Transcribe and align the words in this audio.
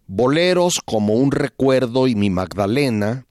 boleros 0.06 0.75
como 0.84 1.15
Un 1.15 1.32
recuerdo 1.32 2.06
y 2.06 2.15
Mi 2.15 2.28
Magdalena, 2.28 3.26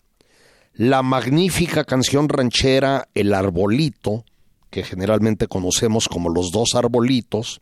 la 0.73 1.03
magnífica 1.03 1.83
canción 1.83 2.27
ranchera 2.27 3.07
El 3.13 3.31
Arbolito, 3.31 4.25
que 4.71 4.83
generalmente 4.83 5.47
conocemos 5.47 6.07
como 6.07 6.29
Los 6.29 6.49
Dos 6.51 6.73
Arbolitos, 6.73 7.61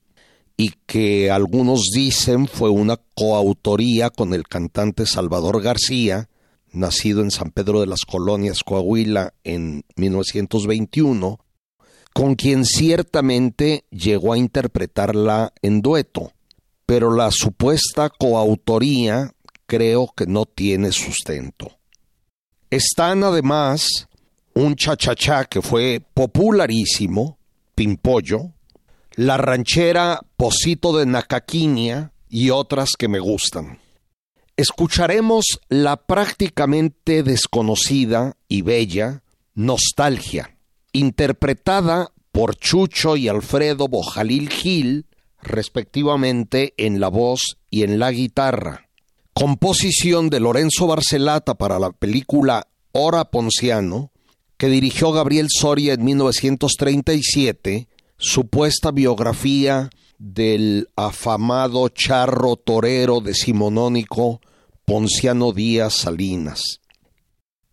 y 0.56 0.72
que 0.86 1.32
algunos 1.32 1.90
dicen 1.94 2.48
fue 2.48 2.70
una 2.70 2.98
coautoría 3.14 4.10
con 4.10 4.34
el 4.34 4.48
cantante 4.48 5.06
Salvador 5.06 5.62
García, 5.62 6.30
nacido 6.74 7.22
en 7.22 7.32
San 7.32 7.52
Pedro 7.52 7.80
de 7.80 7.88
las 7.88 8.02
Colonias, 8.02 8.60
Coahuila, 8.66 9.34
en 9.44 9.86
1921, 9.96 11.40
con 12.14 12.36
quien 12.36 12.66
ciertamente 12.66 13.86
llegó 13.90 14.34
a 14.34 14.38
interpretarla 14.38 15.54
en 15.62 15.82
dueto, 15.82 16.34
pero 16.86 17.14
la 17.16 17.32
supuesta 17.32 18.10
coautoría 18.10 19.34
creo 19.66 20.12
que 20.16 20.28
no 20.28 20.46
tiene 20.46 20.92
sustento. 20.92 21.72
Están 22.70 23.24
además 23.24 24.08
un 24.54 24.76
chachachá 24.76 25.46
que 25.46 25.62
fue 25.62 26.04
popularísimo, 26.14 27.38
Pimpollo, 27.76 28.52
la 29.16 29.38
ranchera 29.38 30.20
Posito 30.38 30.96
de 30.98 31.06
Nacaquinia 31.06 32.12
y 32.30 32.50
otras 32.50 32.92
que 32.98 33.08
me 33.08 33.20
gustan 33.20 33.83
escucharemos 34.58 35.46
la 35.70 35.98
prácticamente 35.98 37.24
desconocida 37.24 38.38
y 38.48 38.62
bella 38.62 39.24
Nostalgia, 39.56 40.58
interpretada 40.92 42.12
por 42.32 42.56
Chucho 42.56 43.16
y 43.16 43.28
Alfredo 43.28 43.88
Bojalil 43.88 44.50
Gil, 44.50 45.06
respectivamente 45.42 46.74
en 46.78 47.00
la 47.00 47.10
voz 47.10 47.58
y 47.70 47.84
en 47.84 48.00
la 48.00 48.12
guitarra. 48.12 48.90
Composición 49.34 50.30
de 50.30 50.40
Lorenzo 50.40 50.88
Barcelata 50.88 51.56
para 51.56 51.80
la 51.80 51.92
película 51.92 52.68
Hora 52.92 53.26
Ponciano, 53.26 54.12
que 54.58 54.68
dirigió 54.68 55.12
Gabriel 55.12 55.48
Soria 55.50 55.94
en 55.94 56.04
1937, 56.04 57.88
supuesta 58.18 58.92
biografía 58.92 59.90
del 60.24 60.88
afamado 60.96 61.90
charro 61.90 62.56
torero 62.56 63.20
decimonónico 63.20 64.40
Ponciano 64.86 65.52
Díaz 65.52 65.96
Salinas. 65.96 66.80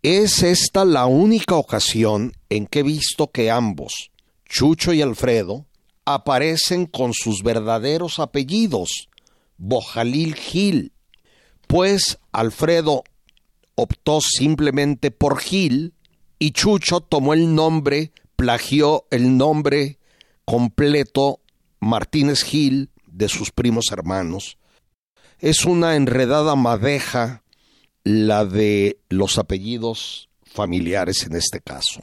Es 0.03 0.43
esta 0.43 0.83
la 0.83 1.05
única 1.05 1.55
ocasión 1.55 2.33
en 2.49 2.67
que 2.67 2.79
he 2.79 2.83
visto 2.83 3.31
que 3.31 3.49
ambos, 3.49 4.11
Chucho 4.43 4.91
y 4.91 5.01
Alfredo, 5.01 5.65
aparecen 6.03 6.87
con 6.87 7.13
sus 7.13 7.41
verdaderos 7.41 8.19
apellidos, 8.19 9.07
Bojalil 9.57 10.35
Gil, 10.35 10.91
pues 11.67 12.19
Alfredo 12.33 13.05
optó 13.75 14.19
simplemente 14.19 15.09
por 15.09 15.39
Gil 15.39 15.93
y 16.37 16.51
Chucho 16.51 16.99
tomó 16.99 17.33
el 17.33 17.55
nombre, 17.55 18.11
plagió 18.35 19.05
el 19.09 19.37
nombre 19.37 19.99
completo 20.43 21.39
Martínez 21.81 22.43
Gil 22.43 22.89
de 23.07 23.27
sus 23.27 23.51
primos 23.51 23.91
hermanos. 23.91 24.57
Es 25.39 25.65
una 25.65 25.95
enredada 25.95 26.55
madeja 26.55 27.43
la 28.03 28.45
de 28.45 28.99
los 29.09 29.37
apellidos 29.37 30.29
familiares 30.45 31.23
en 31.25 31.35
este 31.35 31.59
caso. 31.59 32.01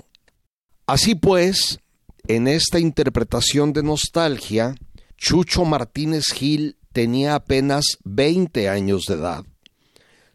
Así 0.87 1.15
pues, 1.15 1.81
en 2.27 2.49
esta 2.49 2.79
interpretación 2.79 3.73
de 3.73 3.83
nostalgia, 3.83 4.75
Chucho 5.17 5.65
Martínez 5.65 6.25
Gil 6.35 6.77
tenía 6.93 7.35
apenas 7.35 7.99
20 8.05 8.69
años 8.69 9.05
de 9.05 9.15
edad. 9.15 9.45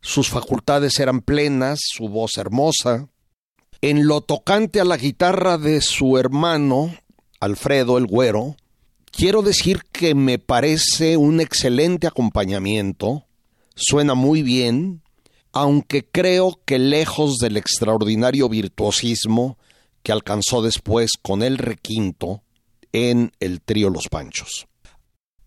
Sus 0.01 0.29
facultades 0.29 0.99
eran 0.99 1.21
plenas, 1.21 1.79
su 1.81 2.09
voz 2.09 2.37
hermosa. 2.37 3.09
En 3.81 4.07
lo 4.07 4.21
tocante 4.21 4.79
a 4.79 4.85
la 4.85 4.97
guitarra 4.97 5.57
de 5.57 5.81
su 5.81 6.17
hermano, 6.17 6.94
Alfredo 7.39 7.97
el 7.97 8.06
Güero, 8.06 8.56
Quiero 9.15 9.44
decir 9.44 9.83
que 9.92 10.15
me 10.15 10.39
parece 10.39 11.18
un 11.18 11.39
excelente 11.39 12.07
acompañamiento, 12.07 13.25
suena 13.75 14.15
muy 14.15 14.42
bien, 14.42 15.04
aunque 15.51 16.04
creo 16.04 16.60
que 16.65 16.80
lejos 16.80 17.38
del 17.38 17.57
extraordinario 17.57 18.50
virtuosismo 18.50 19.60
que 20.01 20.12
alcanzó 20.12 20.63
después 20.63 21.12
con 21.21 21.44
el 21.44 21.60
requinto 21.60 22.42
en 22.92 23.31
el 23.39 23.62
trío 23.62 23.92
Los 23.92 24.10
Panchos. 24.10 24.65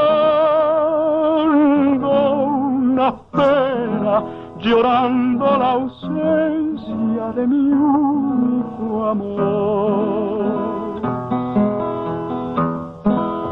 llorando 4.63 5.57
la 5.57 5.71
ausencia 5.71 7.31
de 7.35 7.47
mi 7.47 7.71
único 7.73 9.05
amor. 9.07 10.53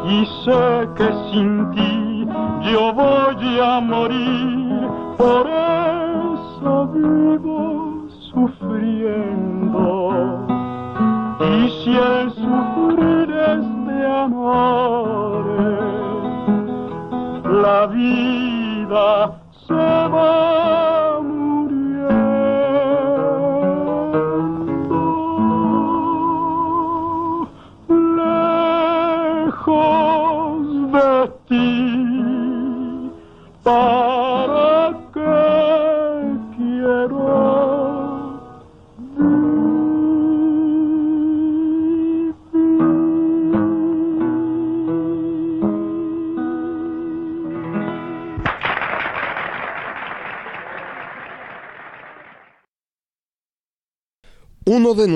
Y 0.05 0.25
sé 0.43 0.89
que 0.95 1.13
sin 1.31 1.71
ti 1.71 2.27
yo 2.71 2.93
voy 2.93 3.59
a 3.59 3.81
morir, 3.81 4.87
por 5.17 5.47
eso 5.47 6.87
vivo 6.93 7.70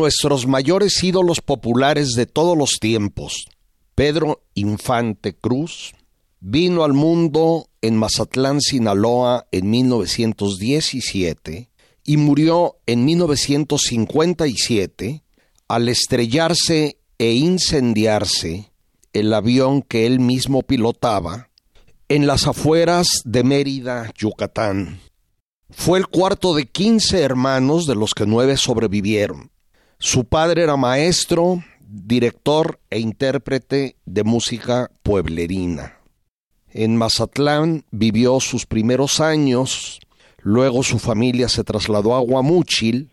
nuestros 0.06 0.46
mayores 0.46 1.04
ídolos 1.04 1.42
populares 1.42 2.10
de 2.10 2.28
todos 2.28 2.56
los 2.56 2.74
tiempos, 2.80 3.48
Pedro 3.96 4.44
Infante 4.54 5.36
Cruz, 5.36 5.96
vino 6.40 6.84
al 6.84 6.94
mundo 6.94 7.70
en 7.82 7.98
Mazatlán, 7.98 8.62
Sinaloa 8.62 9.48
en 9.52 9.72
1917 9.72 11.72
y 12.04 12.18
murió 12.18 12.78
en 12.86 13.04
1957 13.04 15.24
al 15.68 15.90
estrellarse 15.90 17.00
e 17.18 17.34
incendiarse 17.34 18.72
el 19.12 19.34
avión 19.34 19.82
que 19.82 20.06
él 20.06 20.20
mismo 20.20 20.62
pilotaba 20.62 21.50
en 22.10 22.28
las 22.28 22.46
afueras 22.46 23.08
de 23.24 23.44
Mérida, 23.44 24.14
Yucatán. 24.16 25.00
Fue 25.72 25.98
el 25.98 26.06
cuarto 26.06 26.54
de 26.54 26.68
quince 26.68 27.22
hermanos 27.22 27.88
de 27.88 27.96
los 27.96 28.14
que 28.14 28.28
nueve 28.28 28.56
sobrevivieron. 28.56 29.50
Su 29.98 30.26
padre 30.26 30.64
era 30.64 30.76
maestro, 30.76 31.64
director 31.80 32.80
e 32.90 33.00
intérprete 33.00 33.96
de 34.06 34.24
música 34.24 34.92
pueblerina. 35.04 36.00
En 36.70 36.98
Mazatlán 36.98 37.86
vivió 37.92 38.40
sus 38.42 38.66
primeros 38.66 39.22
años, 39.22 40.00
luego 40.40 40.84
su 40.84 41.00
familia 41.00 41.48
se 41.48 41.64
trasladó 41.64 42.14
a 42.16 42.20
Guamúchil. 42.20 43.12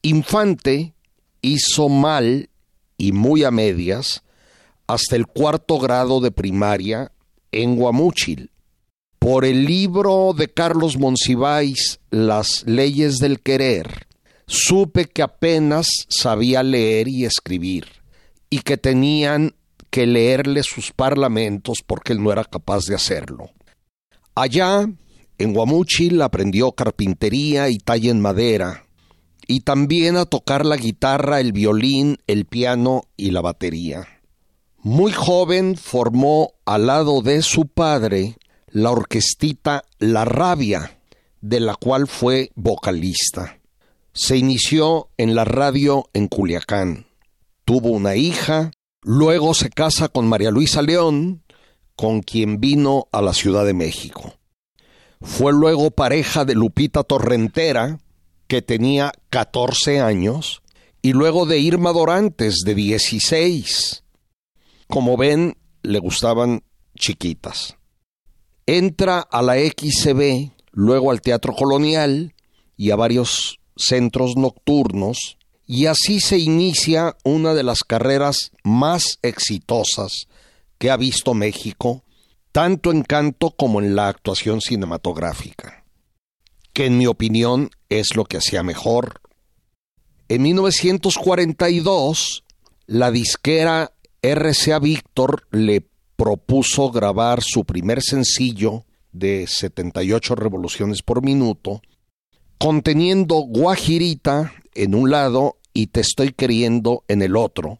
Infante 0.00 0.94
hizo 1.42 1.90
mal 1.90 2.48
y 2.96 3.12
muy 3.12 3.44
a 3.44 3.50
medias 3.50 4.22
hasta 4.86 5.16
el 5.16 5.26
cuarto 5.26 5.78
grado 5.78 6.20
de 6.20 6.30
primaria 6.30 7.12
en 7.52 7.76
Guamúchil. 7.76 8.50
Por 9.18 9.44
el 9.44 9.66
libro 9.66 10.32
de 10.36 10.48
Carlos 10.48 10.96
Monsiváis, 10.96 12.00
Las 12.10 12.64
leyes 12.66 13.18
del 13.18 13.40
querer, 13.40 14.05
supe 14.46 15.06
que 15.06 15.22
apenas 15.22 15.86
sabía 16.08 16.62
leer 16.62 17.08
y 17.08 17.24
escribir, 17.24 17.86
y 18.50 18.60
que 18.60 18.76
tenían 18.76 19.54
que 19.90 20.06
leerle 20.06 20.62
sus 20.62 20.92
parlamentos 20.92 21.78
porque 21.86 22.12
él 22.12 22.22
no 22.22 22.32
era 22.32 22.44
capaz 22.44 22.84
de 22.84 22.94
hacerlo. 22.94 23.50
Allá, 24.34 24.86
en 25.38 25.54
Guamúchil, 25.54 26.20
aprendió 26.22 26.72
carpintería 26.72 27.68
y 27.70 27.78
talla 27.78 28.10
en 28.10 28.20
madera, 28.20 28.84
y 29.46 29.60
también 29.60 30.16
a 30.16 30.24
tocar 30.24 30.66
la 30.66 30.76
guitarra, 30.76 31.40
el 31.40 31.52
violín, 31.52 32.18
el 32.26 32.46
piano 32.46 33.02
y 33.16 33.30
la 33.30 33.40
batería. 33.40 34.06
Muy 34.78 35.12
joven 35.12 35.76
formó 35.76 36.52
al 36.64 36.86
lado 36.86 37.22
de 37.22 37.42
su 37.42 37.66
padre 37.66 38.36
la 38.68 38.90
orquestita 38.90 39.84
La 39.98 40.24
Rabia, 40.24 41.00
de 41.40 41.60
la 41.60 41.74
cual 41.74 42.06
fue 42.06 42.50
vocalista. 42.54 43.58
Se 44.16 44.38
inició 44.38 45.10
en 45.18 45.34
la 45.34 45.44
radio 45.44 46.08
en 46.14 46.28
Culiacán. 46.28 47.04
Tuvo 47.66 47.90
una 47.90 48.16
hija, 48.16 48.70
luego 49.02 49.52
se 49.52 49.68
casa 49.68 50.08
con 50.08 50.26
María 50.26 50.50
Luisa 50.50 50.80
León, 50.80 51.44
con 51.96 52.22
quien 52.22 52.58
vino 52.58 53.08
a 53.12 53.20
la 53.20 53.34
Ciudad 53.34 53.66
de 53.66 53.74
México. 53.74 54.32
Fue 55.20 55.52
luego 55.52 55.90
pareja 55.90 56.46
de 56.46 56.54
Lupita 56.54 57.02
Torrentera, 57.02 57.98
que 58.48 58.62
tenía 58.62 59.12
14 59.28 60.00
años, 60.00 60.62
y 61.02 61.12
luego 61.12 61.44
de 61.44 61.58
Irma 61.58 61.92
Dorantes, 61.92 62.62
de 62.64 62.74
16. 62.74 64.02
Como 64.86 65.18
ven, 65.18 65.58
le 65.82 65.98
gustaban 65.98 66.62
chiquitas. 66.98 67.76
Entra 68.64 69.20
a 69.20 69.42
la 69.42 69.56
XCB, 69.56 70.52
luego 70.72 71.10
al 71.10 71.20
Teatro 71.20 71.52
Colonial 71.52 72.34
y 72.78 72.92
a 72.92 72.96
varios 72.96 73.60
centros 73.76 74.36
nocturnos, 74.36 75.36
y 75.66 75.86
así 75.86 76.20
se 76.20 76.38
inicia 76.38 77.16
una 77.24 77.54
de 77.54 77.62
las 77.62 77.80
carreras 77.80 78.52
más 78.62 79.18
exitosas 79.22 80.28
que 80.78 80.90
ha 80.90 80.96
visto 80.96 81.34
México, 81.34 82.04
tanto 82.52 82.90
en 82.90 83.02
canto 83.02 83.50
como 83.50 83.80
en 83.80 83.96
la 83.96 84.08
actuación 84.08 84.60
cinematográfica, 84.60 85.84
que 86.72 86.86
en 86.86 86.98
mi 86.98 87.06
opinión 87.06 87.70
es 87.88 88.14
lo 88.14 88.24
que 88.24 88.38
hacía 88.38 88.62
mejor. 88.62 89.20
En 90.28 90.42
1942, 90.42 92.44
la 92.86 93.10
disquera 93.10 93.92
RCA 94.22 94.78
Víctor 94.78 95.46
le 95.50 95.86
propuso 96.16 96.90
grabar 96.90 97.42
su 97.42 97.64
primer 97.64 98.02
sencillo 98.02 98.84
de 99.12 99.46
78 99.46 100.34
revoluciones 100.34 101.02
por 101.02 101.22
minuto, 101.22 101.82
conteniendo 102.58 103.36
Guajirita 103.36 104.52
en 104.74 104.94
un 104.94 105.10
lado 105.10 105.56
y 105.72 105.88
Te 105.88 106.00
estoy 106.00 106.32
queriendo 106.32 107.04
en 107.06 107.20
el 107.20 107.36
otro, 107.36 107.76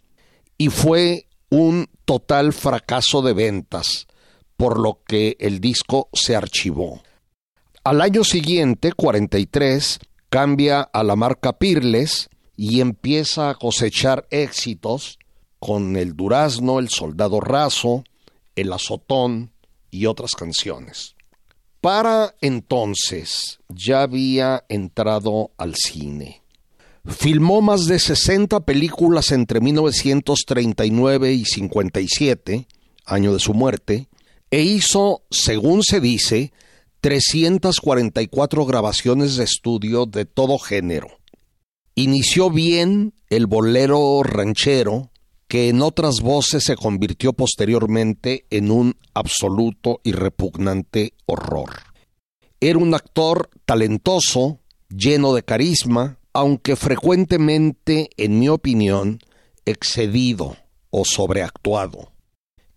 y 0.59 0.69
fue 0.69 1.27
un 1.51 1.89
total 2.05 2.53
fracaso 2.53 3.23
de 3.23 3.33
ventas, 3.33 4.07
por 4.57 4.79
lo 4.79 5.01
que 5.07 5.37
el 5.41 5.61
disco 5.61 6.09
se 6.13 6.37
archivó. 6.37 7.03
Al 7.85 8.01
año 8.01 8.25
siguiente, 8.25 8.93
43, 8.93 9.99
cambia 10.29 10.83
a 10.83 11.03
la 11.05 11.17
marca 11.17 11.59
Pirles 11.59 12.29
y 12.57 12.81
empieza 12.81 13.51
a 13.51 13.55
cosechar 13.55 14.27
éxitos 14.31 15.19
con 15.59 15.97
El 15.97 16.17
Durazno, 16.17 16.79
El 16.79 16.89
Soldado 16.89 17.41
Raso, 17.41 18.05
El 18.57 18.73
Azotón 18.73 19.53
y 19.91 20.07
otras 20.07 20.33
canciones. 20.33 21.16
Para 21.87 22.35
entonces 22.41 23.61
ya 23.69 24.03
había 24.03 24.65
entrado 24.69 25.53
al 25.57 25.77
cine. 25.77 26.43
Filmó 27.05 27.63
más 27.63 27.87
de 27.87 28.01
60 28.01 28.59
películas 28.67 29.31
entre 29.31 29.61
1939 29.61 31.33
y 31.33 31.45
57, 31.45 32.67
año 33.05 33.33
de 33.33 33.39
su 33.39 33.55
muerte, 33.55 34.09
e 34.51 34.63
hizo, 34.63 35.23
según 35.31 35.85
se 35.85 36.01
dice, 36.01 36.53
344 37.03 38.67
grabaciones 38.67 39.37
de 39.37 39.45
estudio 39.45 40.07
de 40.07 40.25
todo 40.25 40.59
género. 40.59 41.21
inició 41.95 42.51
bien 42.51 43.15
el 43.31 43.47
bolero 43.47 44.25
ranchero 44.25 45.13
que 45.49 45.69
en 45.69 45.83
otras 45.83 46.21
voces 46.21 46.65
se 46.65 46.77
convirtió 46.77 47.33
posteriormente 47.33 48.47
en 48.51 48.71
un 48.71 48.97
absoluto 49.15 50.01
y 50.03 50.13
repugnante 50.13 51.15
horror. 51.27 51.71
Era 52.61 52.79
un 52.79 52.95
actor 52.95 53.51
talentoso, 53.65 54.61
lleno 54.89 55.35
de 55.35 55.43
carisma, 55.45 56.19
aunque 56.33 56.77
frecuentemente, 56.77 58.11
en 58.17 58.39
mi 58.39 58.49
opinión, 58.49 59.21
excedido 59.65 60.57
o 60.91 61.05
sobreactuado. 61.05 62.13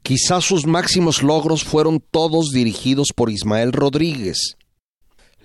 Quizás 0.02 0.46
sus 0.46 0.66
máximos 0.66 1.24
logros 1.24 1.64
fueron 1.64 2.00
todos 2.00 2.52
dirigidos 2.52 3.10
por 3.16 3.30
Ismael 3.30 3.74
Rodríguez. 3.74 4.58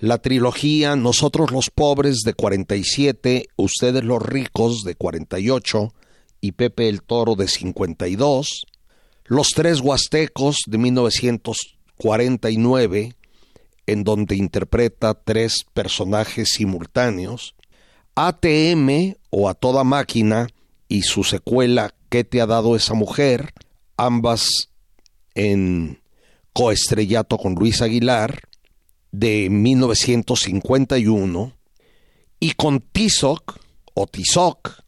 La 0.00 0.19
trilogía 0.19 0.97
Nosotros 0.97 1.50
los 1.50 1.71
pobres 1.71 2.21
de 2.25 2.35
47, 2.35 3.47
Ustedes 3.57 4.04
los 4.04 4.23
ricos 4.23 4.83
de 4.85 4.95
48 4.95 5.93
y 6.45 6.53
Pepe 6.53 6.89
el 6.91 7.01
Toro 7.01 7.37
de 7.37 7.49
52, 7.49 8.67
Los 9.25 9.49
tres 9.55 9.81
huastecos 9.81 10.59
de 10.67 10.77
1949, 10.77 13.15
en 13.87 14.05
donde 14.05 14.37
interpreta 14.37 15.15
tres 15.15 15.65
personajes 15.73 16.51
simultáneos, 16.51 17.55
ATM 18.15 19.15
o 19.31 19.49
A 19.49 19.55
Toda 19.55 19.85
Máquina 19.85 20.49
y 20.87 21.05
su 21.05 21.25
secuela 21.25 21.95
¿Qué 22.11 22.25
te 22.25 22.43
ha 22.43 22.47
dado 22.47 22.77
esa 22.77 22.93
mujer? 22.93 23.55
ambas 23.97 24.69
en 25.35 26.03
coestrellato 26.53 27.39
con 27.39 27.55
Luis 27.55 27.81
Aguilar 27.81 28.51
de 29.13 29.49
1951 29.49 31.55
y 32.39 32.53
con 32.53 32.81
Tizoc 32.81 33.59
o 33.95 34.07
Tizoc 34.07 34.84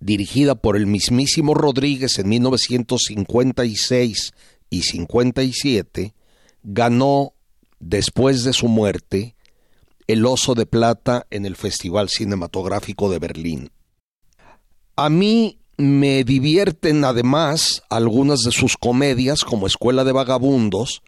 dirigida 0.00 0.56
por 0.56 0.76
el 0.76 0.86
mismísimo 0.86 1.54
Rodríguez 1.54 2.18
en 2.18 2.28
1956 2.28 4.32
y 4.70 4.82
57 4.82 6.14
ganó 6.62 7.34
después 7.78 8.44
de 8.44 8.52
su 8.52 8.68
muerte 8.68 9.36
el 10.06 10.26
Oso 10.26 10.54
de 10.54 10.66
Plata 10.66 11.26
en 11.30 11.46
el 11.46 11.54
Festival 11.54 12.08
Cinematográfico 12.08 13.10
de 13.10 13.18
Berlín. 13.20 13.70
A 14.96 15.08
mí 15.08 15.58
me 15.76 16.24
divierten 16.24 17.04
además 17.04 17.82
algunas 17.88 18.40
de 18.40 18.50
sus 18.50 18.76
comedias 18.76 19.44
como 19.44 19.66
Escuela 19.66 20.04
de 20.04 20.12
Vagabundos, 20.12 21.02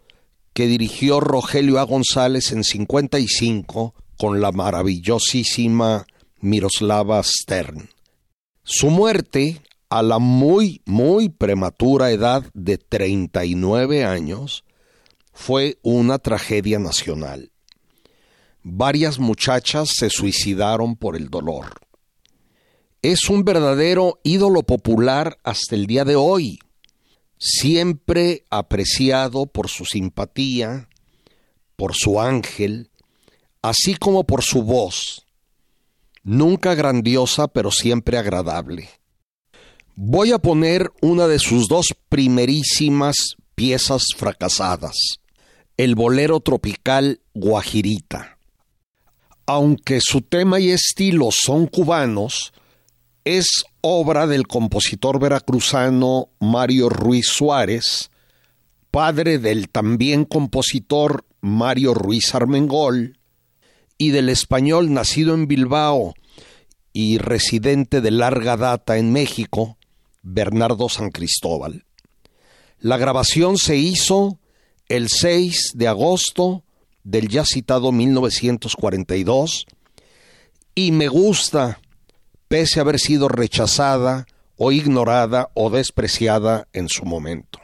que 0.55 0.67
dirigió 0.67 1.21
Rogelio 1.21 1.79
A. 1.79 1.83
González 1.83 2.53
en 2.53 2.63
55 2.63 3.95
con 4.19 4.41
la 4.41 4.53
maravillosísima 4.53 6.07
Miroslava 6.41 7.23
Stern. 7.23 7.92
Su 8.75 8.89
muerte, 8.89 9.61
a 9.91 10.03
la 10.03 10.19
muy, 10.19 10.81
muy 10.87 11.29
prematura 11.29 12.11
edad 12.11 12.45
de 12.55 12.79
39 12.79 14.05
años, 14.05 14.65
fue 15.33 15.79
una 15.83 16.19
tragedia 16.19 16.79
nacional. 16.79 17.51
Varias 18.63 19.19
muchachas 19.19 19.91
se 19.95 20.09
suicidaron 20.09 20.97
por 20.97 21.17
el 21.17 21.29
dolor 21.29 21.83
es 23.03 23.29
un 23.29 23.45
verdadero 23.45 24.21
ídolo 24.23 24.63
popular 24.63 25.37
hasta 25.43 25.75
el 25.75 25.87
día 25.87 26.05
de 26.05 26.15
hoy, 26.15 26.61
siempre 27.37 28.45
apreciado 28.49 29.47
por 29.47 29.69
su 29.69 29.85
simpatía, 29.85 30.89
por 31.75 31.95
su 31.97 32.21
ángel, 32.21 32.91
así 33.61 33.97
como 33.97 34.25
por 34.25 34.43
su 34.43 34.63
voz, 34.63 35.22
nunca 36.23 36.75
grandiosa 36.75 37.49
pero 37.49 37.71
siempre 37.71 38.19
agradable. 38.19 38.89
Voy 39.95 40.33
a 40.33 40.39
poner 40.39 40.91
una 41.03 41.29
de 41.29 41.39
sus 41.39 41.69
dos 41.69 41.95
primerísimas 42.09 43.37
piezas 43.55 44.05
fracasadas, 44.17 45.21
el 45.77 45.95
bolero 45.95 46.41
tropical 46.41 47.21
Guajirita. 47.35 48.39
Aunque 49.47 50.01
su 50.01 50.23
tema 50.23 50.61
y 50.61 50.71
estilo 50.71 51.29
son 51.31 51.67
cubanos, 51.67 52.53
es 53.25 53.65
obra 53.81 54.27
del 54.27 54.47
compositor 54.47 55.21
veracruzano 55.21 56.31
Mario 56.41 56.89
Ruiz 56.89 57.27
Suárez, 57.27 58.11
padre 58.91 59.39
del 59.39 59.69
también 59.69 60.25
compositor 60.25 61.25
Mario 61.41 61.95
Ruiz 61.95 62.35
Armengol, 62.35 63.19
y 63.99 64.11
del 64.11 64.29
español 64.29 64.93
nacido 64.93 65.35
en 65.35 65.47
Bilbao 65.47 66.15
y 66.93 67.19
residente 67.19 68.01
de 68.01 68.11
larga 68.11 68.57
data 68.57 68.99
en 68.99 69.13
México, 69.13 69.79
Bernardo 70.23 70.89
San 70.89 71.11
Cristóbal. 71.11 71.85
La 72.79 72.97
grabación 72.97 73.57
se 73.59 73.77
hizo 73.77 74.39
el 74.89 75.09
6 75.09 75.73
de 75.75 75.89
agosto 75.89 76.65
del 77.05 77.29
ya 77.29 77.45
citado 77.45 77.93
1942 77.93 79.67
y 80.75 80.93
me 80.93 81.09
gusta 81.09 81.81
pese 82.49 82.81
a 82.81 82.83
haber 82.83 82.99
sido 82.99 83.29
rechazada 83.29 84.27
o 84.57 84.73
ignorada 84.73 85.51
o 85.55 85.71
despreciada 85.71 86.69
en 86.73 86.89
su 86.89 87.05
momento. 87.05 87.62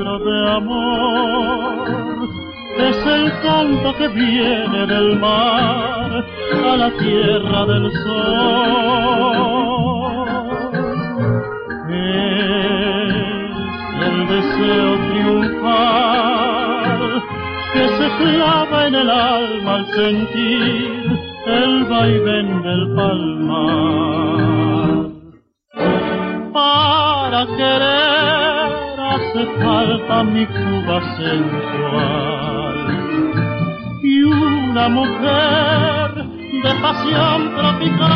De 0.00 0.50
amor 0.50 2.30
es 2.78 3.06
el 3.06 3.30
canto 3.42 3.94
que 3.98 4.08
viene 4.08 4.86
del 4.86 5.20
mar 5.20 6.24
a 6.64 6.76
la 6.76 6.90
tierra 6.96 7.66
del 7.66 7.92
sol. 7.92 9.36
Es 11.90 13.14
el 14.08 14.26
deseo 14.28 14.98
triunfal 15.10 17.00
que 17.74 17.88
se 17.88 18.08
clava 18.22 18.86
en 18.86 18.94
el 18.94 19.10
alma 19.10 19.74
al 19.74 19.86
sentir 19.92 21.20
el 21.46 21.84
vaivén 21.84 22.62
del 22.62 22.94
palmar. 22.94 24.40
Para 26.52 27.46
querer 27.46 28.39
hace 29.30 29.46
falta 29.62 30.24
mi 30.24 30.46
Cuba 30.46 31.00
sensual 31.16 32.76
y 34.02 34.22
una 34.22 34.88
mujer 34.88 36.14
de 36.62 36.74
pasión 36.80 37.54
tropical. 37.54 38.08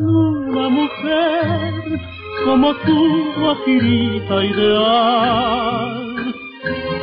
Una 0.00 0.68
mujer 0.68 2.00
como 2.44 2.74
tu 2.74 3.32
guajirita 3.40 4.44
ideal, 4.44 6.34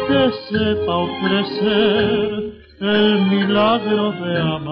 que 0.07 0.31
sepa 0.49 0.95
ofrecer 0.95 2.53
el 2.81 3.21
milagro 3.29 4.11
de 4.11 4.41
amar. 4.41 4.64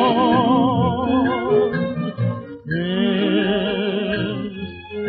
Es 2.66 4.24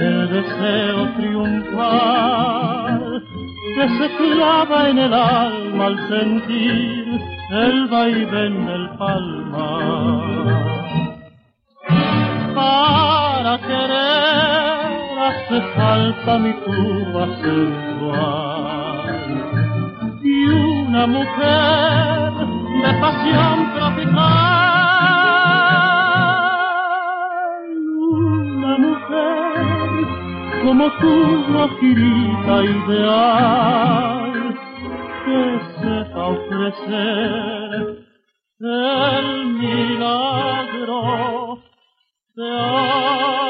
el 0.09 0.17
deseo 0.35 0.99
triunfal 1.17 3.01
que 3.75 3.85
se 3.97 4.07
clava 4.19 4.79
en 4.89 4.97
el 4.99 5.13
alma 5.13 5.85
al 5.91 5.97
sentir 6.07 7.21
el 7.65 7.87
vaivén 7.87 8.55
del 8.67 8.85
palma. 9.01 9.69
Para 12.59 13.53
querer 13.69 14.93
hace 15.27 15.57
falta 15.75 16.31
mi 16.37 16.53
tuba 16.65 17.23
sensual 17.41 18.82
una 20.93 21.07
mujer 21.07 22.33
de 22.83 22.91
pasión 23.01 23.73
tropical. 23.73 24.13
Una 28.61 28.77
mujer 28.77 29.55
como 30.63 30.85
tú, 31.01 31.15
guajirita 31.51 32.55
ideal, 32.75 34.33
que 35.25 35.41
sepa 35.81 36.23
ofrecer 36.27 37.71
el 38.59 39.27
milagro 39.61 40.99
de 42.35 42.47
amar. 42.51 43.42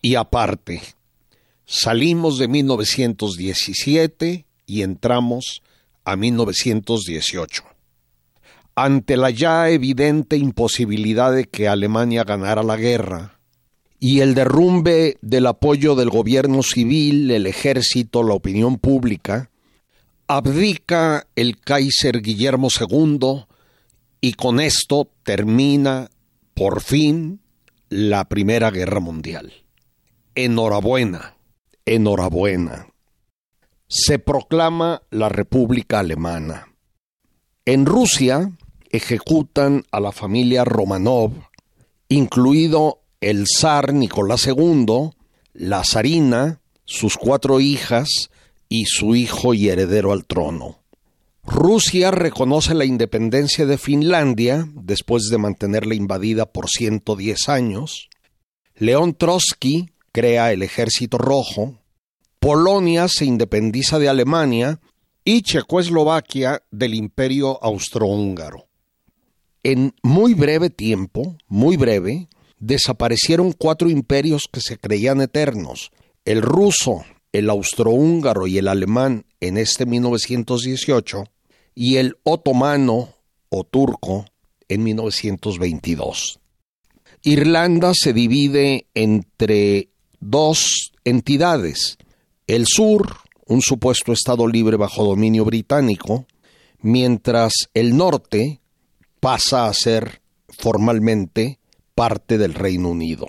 Y 0.00 0.14
aparte. 0.14 0.80
Salimos 1.66 2.38
de 2.38 2.48
1917 2.48 4.46
y 4.66 4.82
entramos 4.82 5.62
a 6.04 6.16
1918. 6.16 7.64
Ante 8.76 9.16
la 9.16 9.30
ya 9.30 9.68
evidente 9.70 10.36
imposibilidad 10.36 11.32
de 11.32 11.44
que 11.44 11.68
Alemania 11.68 12.24
ganara 12.24 12.62
la 12.62 12.76
guerra 12.76 13.38
y 14.00 14.20
el 14.20 14.34
derrumbe 14.34 15.16
del 15.22 15.46
apoyo 15.46 15.94
del 15.94 16.10
gobierno 16.10 16.62
civil, 16.62 17.30
el 17.30 17.46
ejército, 17.46 18.22
la 18.22 18.34
opinión 18.34 18.78
pública, 18.78 19.50
abdica 20.26 21.26
el 21.36 21.58
Kaiser 21.60 22.20
Guillermo 22.20 22.68
II 22.68 23.44
y 24.20 24.32
con 24.34 24.60
esto 24.60 25.08
termina 25.22 26.10
por 26.54 26.80
fin 26.80 27.40
la 27.88 28.28
Primera 28.28 28.70
Guerra 28.70 29.00
Mundial. 29.00 29.52
Enhorabuena, 30.34 31.36
enhorabuena 31.84 32.88
se 33.96 34.18
proclama 34.18 35.02
la 35.10 35.28
República 35.28 36.00
Alemana. 36.00 36.68
En 37.64 37.86
Rusia 37.86 38.50
ejecutan 38.90 39.84
a 39.90 40.00
la 40.00 40.12
familia 40.12 40.64
Romanov, 40.64 41.32
incluido 42.08 43.02
el 43.20 43.46
zar 43.46 43.92
Nicolás 43.92 44.46
II, 44.46 45.10
la 45.52 45.84
zarina, 45.84 46.60
sus 46.84 47.16
cuatro 47.16 47.60
hijas 47.60 48.30
y 48.68 48.86
su 48.86 49.14
hijo 49.14 49.54
y 49.54 49.68
heredero 49.68 50.12
al 50.12 50.24
trono. 50.26 50.83
Rusia 51.46 52.10
reconoce 52.10 52.72
la 52.74 52.86
independencia 52.86 53.66
de 53.66 53.76
Finlandia 53.76 54.66
después 54.74 55.24
de 55.24 55.36
mantenerla 55.36 55.94
invadida 55.94 56.46
por 56.46 56.70
110 56.70 57.50
años. 57.50 58.08
León 58.76 59.14
Trotsky 59.14 59.90
crea 60.10 60.52
el 60.52 60.62
Ejército 60.62 61.18
Rojo, 61.18 61.78
Polonia 62.40 63.08
se 63.08 63.26
independiza 63.26 63.98
de 63.98 64.08
Alemania 64.08 64.80
y 65.22 65.42
Checoslovaquia 65.42 66.62
del 66.70 66.94
Imperio 66.94 67.62
Austrohúngaro. 67.62 68.66
En 69.62 69.94
muy 70.02 70.32
breve 70.32 70.70
tiempo, 70.70 71.36
muy 71.46 71.76
breve, 71.76 72.28
desaparecieron 72.58 73.52
cuatro 73.52 73.90
imperios 73.90 74.44
que 74.50 74.60
se 74.60 74.78
creían 74.78 75.20
eternos, 75.20 75.90
el 76.24 76.40
ruso, 76.40 77.04
el 77.32 77.50
austrohúngaro 77.50 78.46
y 78.46 78.58
el 78.58 78.68
alemán 78.68 79.26
en 79.40 79.58
este 79.58 79.84
1918 79.84 81.24
y 81.74 81.96
el 81.96 82.16
otomano 82.22 83.14
o 83.48 83.64
turco 83.64 84.26
en 84.68 84.84
1922. 84.84 86.40
Irlanda 87.22 87.92
se 87.94 88.12
divide 88.12 88.86
entre 88.94 89.88
dos 90.20 90.92
entidades, 91.04 91.96
el 92.46 92.66
sur, 92.66 93.16
un 93.46 93.62
supuesto 93.62 94.12
Estado 94.12 94.46
libre 94.46 94.76
bajo 94.76 95.04
dominio 95.04 95.44
británico, 95.44 96.26
mientras 96.80 97.52
el 97.72 97.96
norte 97.96 98.60
pasa 99.20 99.66
a 99.66 99.72
ser 99.72 100.20
formalmente 100.48 101.58
parte 101.94 102.38
del 102.38 102.54
Reino 102.54 102.90
Unido. 102.90 103.26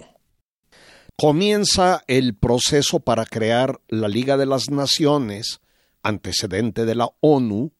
Comienza 1.17 2.03
el 2.07 2.35
proceso 2.35 2.99
para 2.99 3.25
crear 3.25 3.79
la 3.87 4.09
Liga 4.09 4.35
de 4.35 4.45
las 4.45 4.69
Naciones, 4.69 5.61
antecedente 6.03 6.83
de 6.83 6.95
la 6.95 7.09
ONU, 7.21 7.71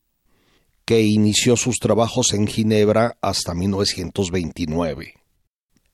que 0.86 1.02
inició 1.02 1.58
sus 1.58 1.78
trabajos 1.78 2.34
en 2.34 2.48
Ginebra 2.48 3.17
hasta 3.21 3.54
1929. 3.54 5.15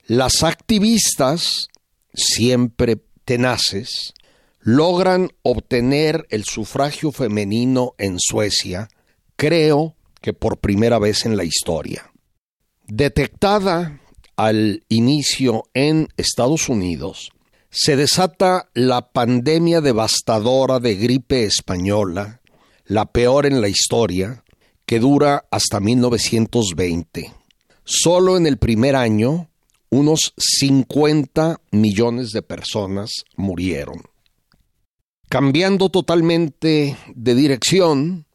Las 0.05 0.43
activistas, 0.43 1.69
siempre 2.13 3.01
tenaces, 3.23 4.13
logran 4.59 5.31
obtener 5.41 6.27
el 6.29 6.43
sufragio 6.43 7.11
femenino 7.11 7.93
en 7.97 8.19
Suecia, 8.19 8.89
creo 9.35 9.95
que 10.21 10.33
por 10.33 10.59
primera 10.59 10.99
vez 10.99 11.25
en 11.25 11.37
la 11.37 11.45
historia. 11.45 12.11
Detectada 12.87 14.01
al 14.35 14.83
inicio 14.89 15.63
en 15.73 16.09
Estados 16.17 16.67
Unidos, 16.67 17.31
se 17.69 17.95
desata 17.95 18.69
la 18.73 19.11
pandemia 19.13 19.79
devastadora 19.79 20.79
de 20.79 20.95
gripe 20.95 21.45
española, 21.45 22.41
la 22.85 23.05
peor 23.11 23.45
en 23.45 23.61
la 23.61 23.69
historia, 23.69 24.43
que 24.91 24.99
dura 24.99 25.45
hasta 25.49 25.79
1920. 25.79 27.31
Solo 27.85 28.35
en 28.35 28.45
el 28.45 28.57
primer 28.57 28.97
año, 28.97 29.47
unos 29.89 30.33
50 30.35 31.61
millones 31.71 32.31
de 32.31 32.41
personas 32.41 33.23
murieron. 33.37 34.01
Cambiando 35.29 35.87
totalmente 35.87 36.97
de 37.15 37.35
dirección, 37.35 38.25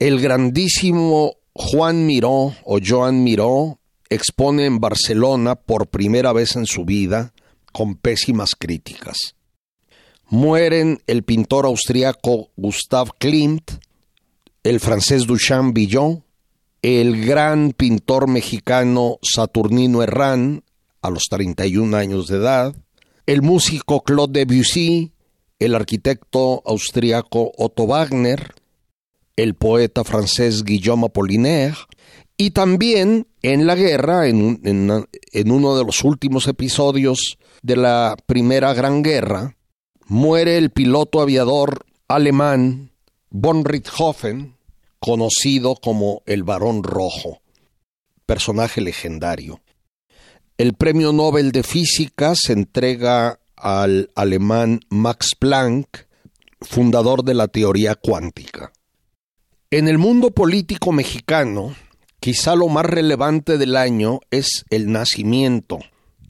el 0.00 0.20
grandísimo 0.20 1.36
Juan 1.52 2.04
Miró 2.04 2.52
o 2.64 2.80
Joan 2.84 3.22
Miró 3.22 3.78
expone 4.10 4.66
en 4.66 4.80
Barcelona 4.80 5.54
por 5.54 5.86
primera 5.86 6.32
vez 6.32 6.56
en 6.56 6.66
su 6.66 6.84
vida 6.84 7.32
con 7.72 7.94
pésimas 7.94 8.56
críticas. 8.58 9.36
Mueren 10.28 11.00
el 11.06 11.22
pintor 11.22 11.64
austriaco 11.64 12.50
Gustave 12.56 13.12
Klimt, 13.20 13.70
el 14.66 14.80
francés 14.80 15.28
Duchamp 15.28 15.72
Villon, 15.72 16.24
el 16.82 17.24
gran 17.24 17.70
pintor 17.70 18.28
mexicano 18.28 19.18
Saturnino 19.22 20.02
Herrán 20.02 20.64
a 21.02 21.10
los 21.10 21.26
31 21.30 21.96
años 21.96 22.26
de 22.26 22.38
edad, 22.38 22.74
el 23.26 23.42
músico 23.42 24.02
Claude 24.02 24.44
Debussy, 24.44 25.12
el 25.60 25.76
arquitecto 25.76 26.64
austriaco 26.66 27.52
Otto 27.56 27.84
Wagner, 27.86 28.54
el 29.36 29.54
poeta 29.54 30.02
francés 30.02 30.64
Guillaume 30.64 31.06
Apollinaire, 31.06 31.76
y 32.36 32.50
también 32.50 33.28
en 33.42 33.68
la 33.68 33.76
guerra, 33.76 34.26
en, 34.26 34.60
en, 34.64 35.50
uno 35.52 35.78
de 35.78 35.84
los 35.84 36.02
últimos 36.02 36.48
episodios 36.48 37.38
de 37.62 37.76
la 37.76 38.16
Primera 38.26 38.74
Gran 38.74 39.04
Guerra, 39.04 39.56
muere 40.08 40.58
el 40.58 40.70
piloto 40.70 41.20
aviador 41.20 41.86
alemán 42.08 42.90
von 43.30 43.64
Richthofen, 43.64 44.55
conocido 45.06 45.76
como 45.76 46.24
el 46.26 46.42
Barón 46.42 46.82
Rojo, 46.82 47.40
personaje 48.26 48.80
legendario. 48.80 49.60
El 50.58 50.74
premio 50.74 51.12
Nobel 51.12 51.52
de 51.52 51.62
Física 51.62 52.34
se 52.34 52.54
entrega 52.54 53.38
al 53.54 54.10
alemán 54.16 54.80
Max 54.88 55.36
Planck, 55.38 56.08
fundador 56.60 57.22
de 57.22 57.34
la 57.34 57.46
teoría 57.46 57.94
cuántica. 57.94 58.72
En 59.70 59.86
el 59.86 59.96
mundo 59.96 60.32
político 60.32 60.90
mexicano, 60.90 61.76
quizá 62.18 62.56
lo 62.56 62.66
más 62.66 62.86
relevante 62.86 63.58
del 63.58 63.76
año 63.76 64.18
es 64.32 64.64
el 64.70 64.90
nacimiento 64.90 65.78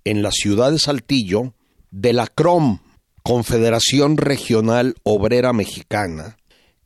en 0.05 0.21
la 0.21 0.33
ciudad 0.33 0.71
de 0.71 0.79
Saltillo 0.79 1.55
de 1.91 2.12
la 2.12 2.27
CROM, 2.27 2.81
Confederación 3.23 4.19
Regional 4.19 4.97
Obrera 5.03 5.55
Mexicana, 5.55 6.37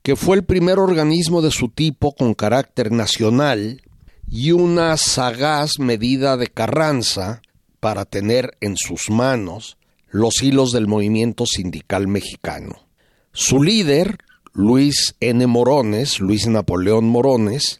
que 0.02 0.16
fue 0.16 0.36
el 0.36 0.44
primer 0.44 0.78
organismo 0.78 1.42
de 1.42 1.50
su 1.50 1.68
tipo 1.68 2.14
con 2.14 2.34
carácter 2.34 2.90
nacional 2.90 3.82
y 4.28 4.52
una 4.52 4.96
sagaz 4.96 5.78
medida 5.78 6.36
de 6.36 6.46
Carranza 6.46 7.42
para 7.80 8.04
tener 8.04 8.56
en 8.60 8.76
sus 8.76 9.10
manos 9.10 9.76
los 10.10 10.42
hilos 10.42 10.72
del 10.72 10.86
movimiento 10.86 11.44
sindical 11.46 12.08
mexicano. 12.08 12.86
Su 13.32 13.62
líder, 13.62 14.18
Luis 14.52 15.14
N. 15.20 15.46
Morones, 15.46 16.20
Luis 16.20 16.46
Napoleón 16.46 17.06
Morones, 17.06 17.78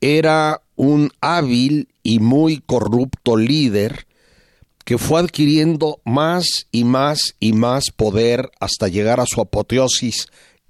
era 0.00 0.62
un 0.76 1.10
hábil 1.20 1.88
y 2.02 2.20
muy 2.20 2.60
corrupto 2.60 3.36
líder 3.36 4.06
que 4.84 4.98
fue 4.98 5.20
adquiriendo 5.20 6.00
más 6.04 6.66
y 6.72 6.84
más 6.84 7.34
y 7.38 7.52
más 7.52 7.90
poder 7.94 8.50
hasta 8.60 8.88
llegar 8.88 9.20
a 9.20 9.26
su 9.26 9.40
apoteosis 9.40 10.26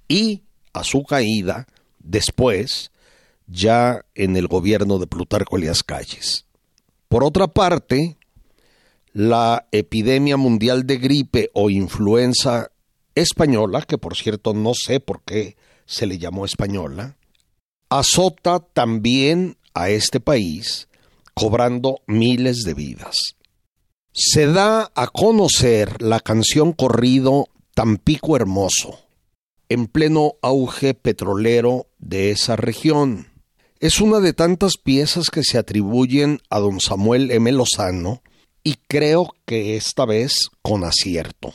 y 0.09 0.43
a 0.73 0.85
su 0.85 1.03
caída 1.05 1.67
después, 1.99 2.91
ya 3.47 4.05
en 4.15 4.37
el 4.37 4.47
gobierno 4.47 4.99
de 4.99 5.07
Plutarco 5.07 5.57
Elias 5.57 5.83
Calles. 5.83 6.47
Por 7.09 7.25
otra 7.25 7.49
parte, 7.49 8.17
la 9.13 9.67
epidemia 9.73 10.37
mundial 10.37 10.87
de 10.87 10.99
gripe 10.99 11.51
o 11.53 11.71
influenza 11.71 12.71
española, 13.15 13.83
que 13.83 13.99
por 13.99 14.17
cierto 14.17 14.55
no 14.55 14.73
sé 14.75 15.01
por 15.01 15.23
qué 15.23 15.57
se 15.87 16.07
le 16.07 16.19
llamó 16.19 16.45
española, 16.45 17.17
azota 17.89 18.61
también 18.61 19.57
a 19.75 19.91
este 19.91 20.21
país, 20.21 20.89
cobrando 21.35 22.01
miles 22.07 22.59
de 22.59 22.75
vidas. 22.75 23.35
Se 24.13 24.47
da 24.47 24.91
a 24.95 25.09
conocer 25.09 26.01
la 26.03 26.21
canción 26.21 26.73
corrido 26.73 27.49
Tampico 27.75 28.37
Hermoso, 28.37 29.01
en 29.71 29.87
pleno 29.87 30.35
auge 30.43 30.95
petrolero 30.95 31.87
de 31.99 32.33
esa 32.33 32.57
región. 32.57 33.29
Es 33.79 34.01
una 34.01 34.19
de 34.19 34.35
tantas 34.35 34.77
piezas 34.77 35.31
que 35.31 35.45
se 35.45 35.59
atribuyen 35.59 36.41
a 36.51 36.59
don 36.59 36.81
Samuel 36.81 37.31
M. 37.31 37.51
Lozano 37.53 38.21
y 38.65 38.75
creo 38.89 39.33
que 39.47 39.77
esta 39.77 40.05
vez 40.05 40.49
con 40.61 40.85
acierto. 40.85 41.55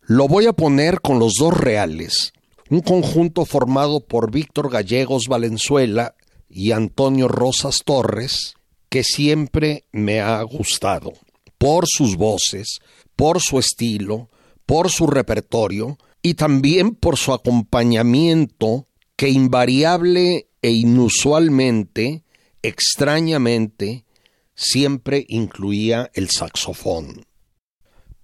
Lo 0.00 0.26
voy 0.26 0.46
a 0.46 0.54
poner 0.54 1.02
con 1.02 1.18
los 1.18 1.34
dos 1.38 1.54
reales, 1.56 2.32
un 2.70 2.80
conjunto 2.80 3.44
formado 3.44 4.00
por 4.00 4.30
Víctor 4.30 4.70
Gallegos 4.70 5.24
Valenzuela 5.28 6.14
y 6.48 6.72
Antonio 6.72 7.28
Rosas 7.28 7.80
Torres, 7.84 8.54
que 8.88 9.04
siempre 9.04 9.84
me 9.92 10.20
ha 10.20 10.42
gustado, 10.42 11.12
por 11.58 11.84
sus 11.86 12.16
voces, 12.16 12.78
por 13.16 13.42
su 13.42 13.58
estilo, 13.58 14.30
por 14.64 14.90
su 14.90 15.06
repertorio 15.06 15.98
y 16.26 16.34
también 16.34 16.94
por 16.94 17.18
su 17.18 17.34
acompañamiento 17.34 18.88
que 19.14 19.28
invariable 19.28 20.48
e 20.62 20.70
inusualmente, 20.70 22.24
extrañamente, 22.62 24.06
siempre 24.54 25.26
incluía 25.28 26.10
el 26.14 26.30
saxofón. 26.30 27.26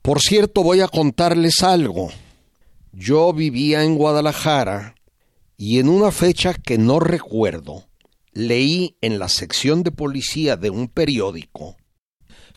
Por 0.01 0.21
cierto, 0.21 0.63
voy 0.63 0.81
a 0.81 0.89
contarles 0.89 1.63
algo. 1.63 2.09
Yo 2.91 3.35
vivía 3.35 3.85
en 3.85 3.97
Guadalajara 3.97 4.95
y 5.59 5.79
en 5.79 5.91
una 5.91 6.11
fecha 6.11 6.55
que 6.55 6.79
no 6.79 7.01
recuerdo, 7.01 7.85
leí 8.33 8.97
en 9.03 9.19
la 9.19 9.29
sección 9.29 9.83
de 9.83 9.93
policía 9.93 10.57
de 10.57 10.71
un 10.71 10.89
periódico 10.89 11.77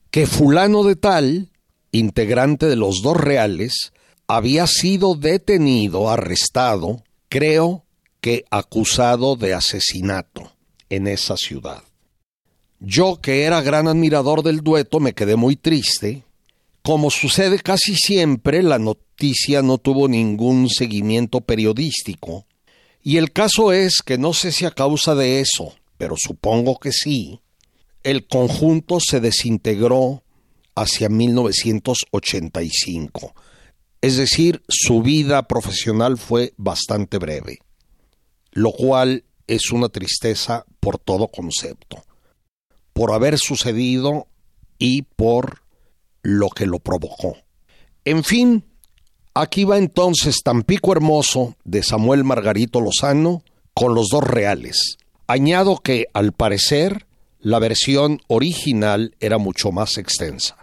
que 0.10 0.26
fulano 0.26 0.84
de 0.86 0.96
tal, 0.96 1.52
integrante 1.92 2.68
de 2.68 2.78
los 2.78 3.02
dos 3.02 3.18
reales, 3.18 3.92
había 4.28 4.68
sido 4.68 5.16
detenido, 5.16 6.10
arrestado, 6.10 7.04
creo 7.30 7.86
que 8.22 8.46
acusado 8.52 9.36
de 9.36 9.54
asesinato 9.54 10.52
en 10.90 11.08
esa 11.08 11.38
ciudad. 11.38 11.84
Yo, 12.80 13.20
que 13.22 13.44
era 13.44 13.62
gran 13.62 13.88
admirador 13.88 14.44
del 14.44 14.62
dueto, 14.62 15.00
me 15.00 15.14
quedé 15.14 15.36
muy 15.36 15.56
triste. 15.56 16.24
Como 16.82 17.10
sucede 17.10 17.60
casi 17.60 17.96
siempre, 17.96 18.62
la 18.62 18.80
noticia 18.80 19.62
no 19.62 19.78
tuvo 19.78 20.08
ningún 20.08 20.70
seguimiento 20.70 21.42
periodístico. 21.42 22.46
Y 23.02 23.18
el 23.18 23.32
caso 23.32 23.74
es 23.74 24.02
que 24.06 24.18
no 24.18 24.34
sé 24.34 24.52
si 24.52 24.66
a 24.66 24.72
causa 24.72 25.16
de 25.16 25.40
eso, 25.40 25.74
pero 25.98 26.16
supongo 26.18 26.80
que 26.80 26.92
sí, 26.92 27.40
el 28.04 28.28
conjunto 28.28 29.00
se 29.00 29.22
desintegró 29.22 30.24
hacia 30.76 31.10
1985. 31.10 33.34
Es 34.04 34.18
decir, 34.18 34.62
su 34.68 35.02
vida 35.02 35.48
profesional 35.48 36.18
fue 36.18 36.54
bastante 36.58 37.18
breve, 37.18 37.58
lo 38.52 38.72
cual 38.72 39.24
es 39.48 39.72
una 39.72 39.90
tristeza 39.90 40.66
por 40.80 41.00
todo 41.00 41.30
concepto 41.30 42.04
por 42.94 43.12
haber 43.12 43.38
sucedido 43.38 44.28
y 44.78 45.02
por 45.02 45.64
lo 46.22 46.50
que 46.50 46.66
lo 46.66 46.80
provocó. 46.80 47.36
En 48.06 48.24
fin, 48.24 48.64
aquí 49.34 49.66
va 49.66 49.78
entonces 49.78 50.42
Tampico 50.44 50.92
Hermoso 50.92 51.58
de 51.64 51.84
Samuel 51.84 52.24
Margarito 52.24 52.80
Lozano 52.80 53.44
con 53.74 53.96
los 53.96 54.10
dos 54.10 54.24
reales. 54.24 54.98
Añado 55.28 55.78
que, 55.78 56.06
al 56.14 56.32
parecer, 56.32 57.08
la 57.40 57.60
versión 57.60 58.22
original 58.28 59.16
era 59.20 59.38
mucho 59.38 59.72
más 59.72 59.98
extensa. 59.98 60.58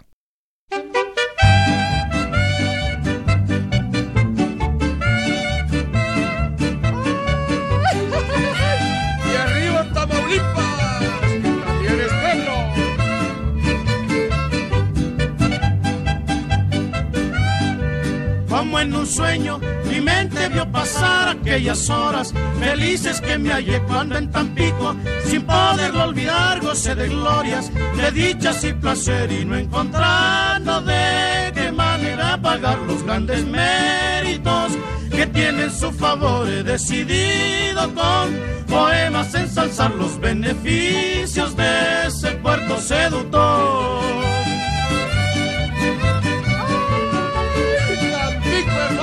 En 18.81 18.95
un 18.95 19.05
sueño 19.05 19.59
mi 19.85 20.01
mente 20.01 20.49
vio 20.49 20.69
pasar 20.71 21.29
aquellas 21.29 21.89
horas 21.89 22.33
felices 22.59 23.21
que 23.21 23.37
me 23.37 23.51
hallé 23.51 23.81
cuando 23.83 24.17
en 24.17 24.31
Tampico, 24.31 24.95
sin 25.25 25.43
poderlo 25.43 26.05
olvidar, 26.05 26.61
gocé 26.61 26.95
de 26.95 27.09
glorias, 27.09 27.71
de 27.97 28.11
dichas 28.11 28.63
y 28.63 28.73
placer 28.73 29.31
y 29.31 29.45
no 29.45 29.55
encontrando 29.55 30.81
de 30.81 31.51
qué 31.53 31.71
manera 31.71 32.39
pagar 32.41 32.79
los 32.79 33.03
grandes 33.03 33.45
méritos 33.45 34.71
que 35.09 35.27
tienen 35.27 35.71
su 35.71 35.91
favor. 35.91 36.47
He 36.47 36.63
decidido 36.63 37.93
con 37.93 38.39
poemas 38.67 39.33
ensalzar 39.35 39.91
los 39.91 40.19
beneficios 40.19 41.55
de 41.55 42.07
ese 42.07 42.31
puerto 42.31 42.79
seductor. 42.79 44.20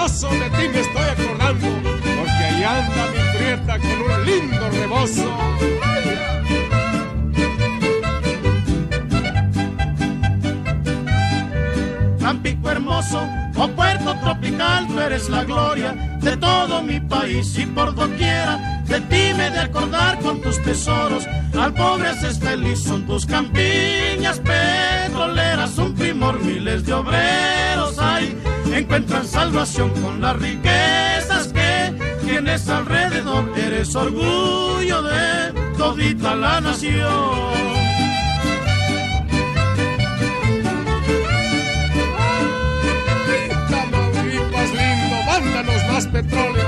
De 0.09 0.51
ti 0.51 0.69
me 0.73 0.81
estoy 0.81 1.03
acordando, 1.03 1.67
porque 2.17 2.31
ahí 2.31 2.65
anda 2.65 3.07
mi 3.13 3.39
prieta 3.39 3.79
con 3.79 4.03
un 4.03 4.25
lindo 4.25 4.71
rebozo. 4.71 5.29
Hermoso, 12.71 13.27
oh 13.57 13.69
puerto 13.69 14.15
tropical, 14.21 14.87
tú 14.89 15.01
eres 15.01 15.29
la 15.29 15.45
gloria 15.45 15.93
de 16.21 16.37
todo 16.37 16.83
mi 16.83 17.01
país 17.01 17.59
y 17.59 17.67
por 17.67 17.95
doquiera 17.95 18.83
de 18.87 19.01
ti 19.01 19.33
me 19.37 19.51
de 19.51 19.61
acordar 19.61 20.19
con 20.21 20.41
tus 20.41 20.63
tesoros. 20.63 21.27
Al 21.59 21.73
pobre 21.75 22.09
haces 22.09 22.39
feliz, 22.39 22.81
son 22.83 23.07
tus 23.07 23.27
campiñas 23.27 24.41
petroleras, 24.41 25.79
un 25.79 25.95
primor, 25.95 26.41
miles 26.43 26.85
de 26.85 26.93
obreros 26.93 27.99
hay 27.99 28.37
encuentran 28.79 29.27
salvación 29.27 29.91
con 30.01 30.21
las 30.21 30.37
riquezas 30.37 31.49
que 31.49 31.95
tienes 32.25 32.69
alrededor. 32.69 33.53
Eres 33.57 33.95
orgullo 33.95 35.03
de 35.03 35.53
todita 35.77 36.35
la 36.35 36.61
nación. 36.61 37.88
Más 45.99 46.07
petróleo. 46.07 46.65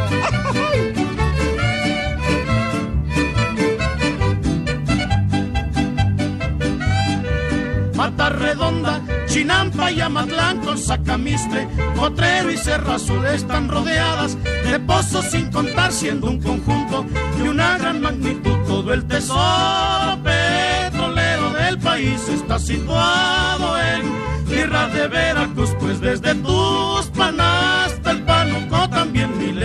Mata 7.95 8.31
redonda 8.31 9.01
Chinampa 9.27 9.93
y 9.93 10.01
Amatlán 10.01 10.59
con 10.59 10.77
Sacamiste, 10.77 11.69
Potrero 11.95 12.51
y 12.51 12.57
Cerro 12.57 12.95
Azul 12.95 13.25
están 13.27 13.69
rodeadas 13.69 14.37
de 14.43 14.81
pozos 14.81 15.27
sin 15.27 15.49
contar 15.53 15.93
siendo 15.93 16.27
un 16.29 16.40
conjunto 16.40 17.07
de 17.37 17.51
una 17.51 17.79
gran 17.79 18.01
magnitud. 18.01 18.57
Todo 18.66 18.93
el 18.93 19.07
tesoro 19.07 20.19
petrolero 20.25 21.51
del 21.53 21.79
país 21.79 22.29
está 22.29 22.59
situado 22.59 23.79
en 23.81 24.47
tierra 24.49 24.88
de 24.88 25.07
Veracruz, 25.07 25.71
pues 25.79 26.01
desde 26.01 26.35
Panuco 26.35 26.81
también 27.12 28.00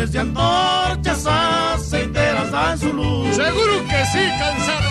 miles 0.06 0.12
de 0.12 0.20
antorchas 0.20 1.26
aceiteras 1.26 2.52
dan 2.52 2.78
su 2.78 2.94
luz. 2.94 3.36
Seguro 3.36 3.84
que 3.90 4.06
sí, 4.06 4.30
cansado 4.40 4.90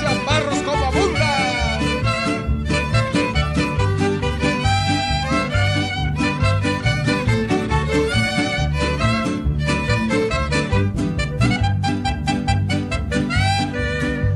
chaparros 0.00 0.58
como 0.62 0.84
abunda. 0.86 1.26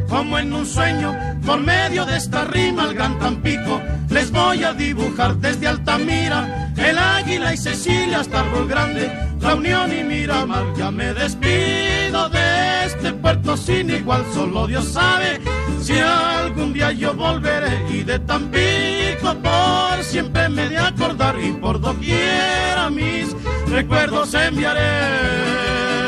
Como 0.09 0.39
en 0.39 0.53
un 0.53 0.67
sueño, 0.67 1.24
por 1.45 1.61
medio 1.61 2.07
de 2.07 2.17
esta 2.17 2.45
rima 2.45 2.85
al 2.85 2.95
gran 2.95 3.19
Tampico, 3.19 3.81
les 4.11 4.31
voy 4.31 4.65
a 4.65 4.73
dibujar 4.73 5.37
desde 5.37 5.69
Altamira, 5.69 6.73
el 6.77 6.99
Águila 6.99 7.53
y 7.53 7.57
Cecilia 7.57 8.21
hasta 8.21 8.41
Árbol 8.41 8.69
Grande, 8.69 9.13
La 9.41 9.55
Unión 9.55 9.93
y 9.93 10.03
Miramar. 10.03 10.65
Ya 10.77 10.91
me 10.91 11.13
despido 11.13 12.29
de 12.31 12.87
este 12.87 13.13
puerto 13.13 13.57
sin 13.57 13.91
igual, 13.91 14.25
solo 14.33 14.67
Dios 14.67 14.89
sabe 14.89 15.41
si 15.81 15.99
algún 15.99 16.73
día 16.73 16.93
yo 16.93 17.15
volveré 17.15 17.85
y 17.91 18.03
de 18.03 18.19
Tampico 18.21 19.35
por 19.43 20.03
siempre 20.03 20.49
me 20.49 20.69
de 20.69 20.79
acordar 20.79 21.37
y 21.41 21.53
por 21.53 21.81
doquiera 21.81 22.89
mis 22.91 23.35
recuerdos 23.69 24.33
enviaré. 24.35 26.04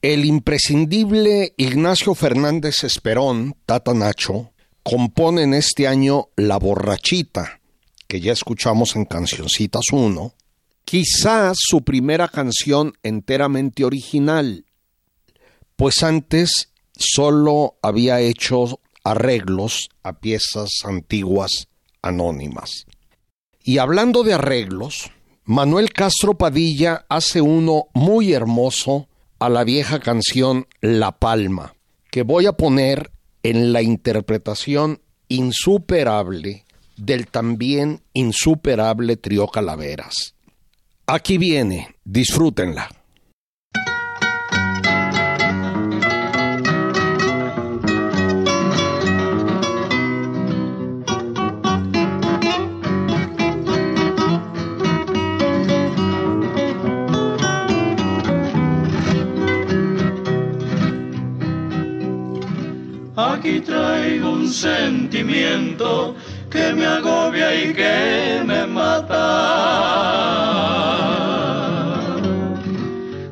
El 0.00 0.24
imprescindible 0.24 1.54
Ignacio 1.56 2.14
Fernández 2.14 2.84
Esperón, 2.84 3.56
Tata 3.66 3.94
Nacho, 3.94 4.52
compone 4.84 5.42
en 5.42 5.54
este 5.54 5.88
año 5.88 6.28
La 6.36 6.56
Borrachita, 6.56 7.60
que 8.06 8.20
ya 8.20 8.32
escuchamos 8.32 8.94
en 8.94 9.06
Cancioncitas 9.06 9.86
1, 9.90 10.34
quizás 10.84 11.56
su 11.58 11.82
primera 11.82 12.28
canción 12.28 12.92
enteramente 13.02 13.84
original, 13.84 14.66
pues 15.74 16.04
antes 16.04 16.70
solo 16.96 17.76
había 17.82 18.20
hecho 18.20 18.78
arreglos 19.02 19.88
a 20.04 20.20
piezas 20.20 20.70
antiguas 20.84 21.66
anónimas. 22.02 22.86
Y 23.64 23.78
hablando 23.78 24.22
de 24.22 24.34
arreglos, 24.34 25.10
Manuel 25.42 25.92
Castro 25.92 26.38
Padilla 26.38 27.04
hace 27.08 27.40
uno 27.40 27.88
muy 27.94 28.32
hermoso 28.32 29.08
a 29.38 29.48
la 29.48 29.64
vieja 29.64 30.00
canción 30.00 30.66
La 30.80 31.12
Palma, 31.18 31.74
que 32.10 32.22
voy 32.22 32.46
a 32.46 32.52
poner 32.52 33.10
en 33.42 33.72
la 33.72 33.82
interpretación 33.82 35.00
insuperable 35.28 36.64
del 36.96 37.28
también 37.28 38.02
insuperable 38.12 39.16
trío 39.16 39.46
Calaveras. 39.46 40.34
Aquí 41.06 41.38
viene, 41.38 41.96
disfrútenla. 42.04 42.90
Aquí 63.48 63.60
traigo 63.62 64.28
un 64.32 64.46
sentimiento 64.46 66.14
que 66.50 66.74
me 66.74 66.84
agobia 66.84 67.54
y 67.54 67.72
que 67.72 68.42
me 68.44 68.66
mata. 68.66 69.24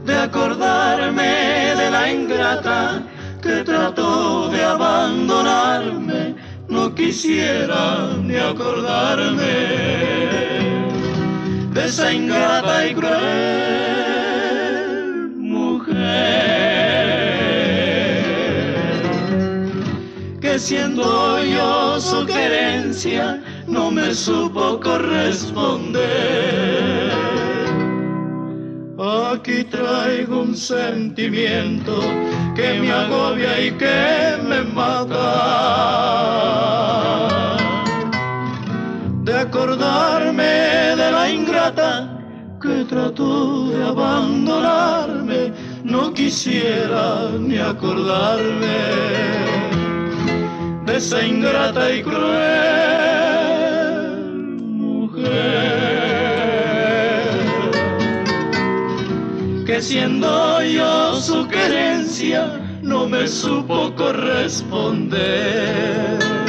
De 0.07 0.17
acordarme 0.17 1.75
de 1.77 1.91
la 1.91 2.11
ingrata 2.11 3.03
que 3.43 3.63
trató 3.63 4.49
de 4.49 4.65
abandonarme, 4.65 6.35
no 6.67 6.95
quisiera 6.95 8.17
ni 8.23 8.37
acordarme 8.37 9.55
de 11.75 11.85
esa 11.85 12.11
ingrata 12.11 12.87
y 12.87 12.95
cruel 12.95 13.27
mujer. 15.37 16.66
Siendo 20.59 21.43
yo 21.43 22.01
su 22.01 22.25
querencia 22.25 23.43
no 23.67 23.91
me 23.91 24.15
supo 24.15 24.81
corresponder. 24.81 27.11
Aquí 28.99 29.65
traigo 29.65 30.43
un 30.43 30.57
sentimiento 30.57 32.01
que 32.55 32.81
me 32.81 32.91
agobia 32.91 33.61
y 33.61 33.71
que 33.73 34.39
me 34.49 34.63
mata. 34.63 35.19
De 39.25 39.39
acordarme 39.39 40.43
de 40.43 41.13
la 41.13 41.29
ingrata 41.29 42.19
que 42.63 42.85
trató 42.85 43.69
de 43.69 43.85
abandonarme, 43.85 45.53
no 45.85 46.15
quisiera 46.15 47.29
ni 47.39 47.59
acordarme 47.59 49.76
esa 50.97 51.23
ingrata 51.23 51.93
y 51.93 52.03
cruel 52.03 52.17
mujer 54.63 55.29
que 59.67 59.83
siendo 59.83 60.63
yo 60.63 61.21
su 61.21 61.47
querencia 61.49 62.59
no 62.81 63.07
me 63.07 63.29
supo 63.29 63.95
corresponder. 63.95 66.46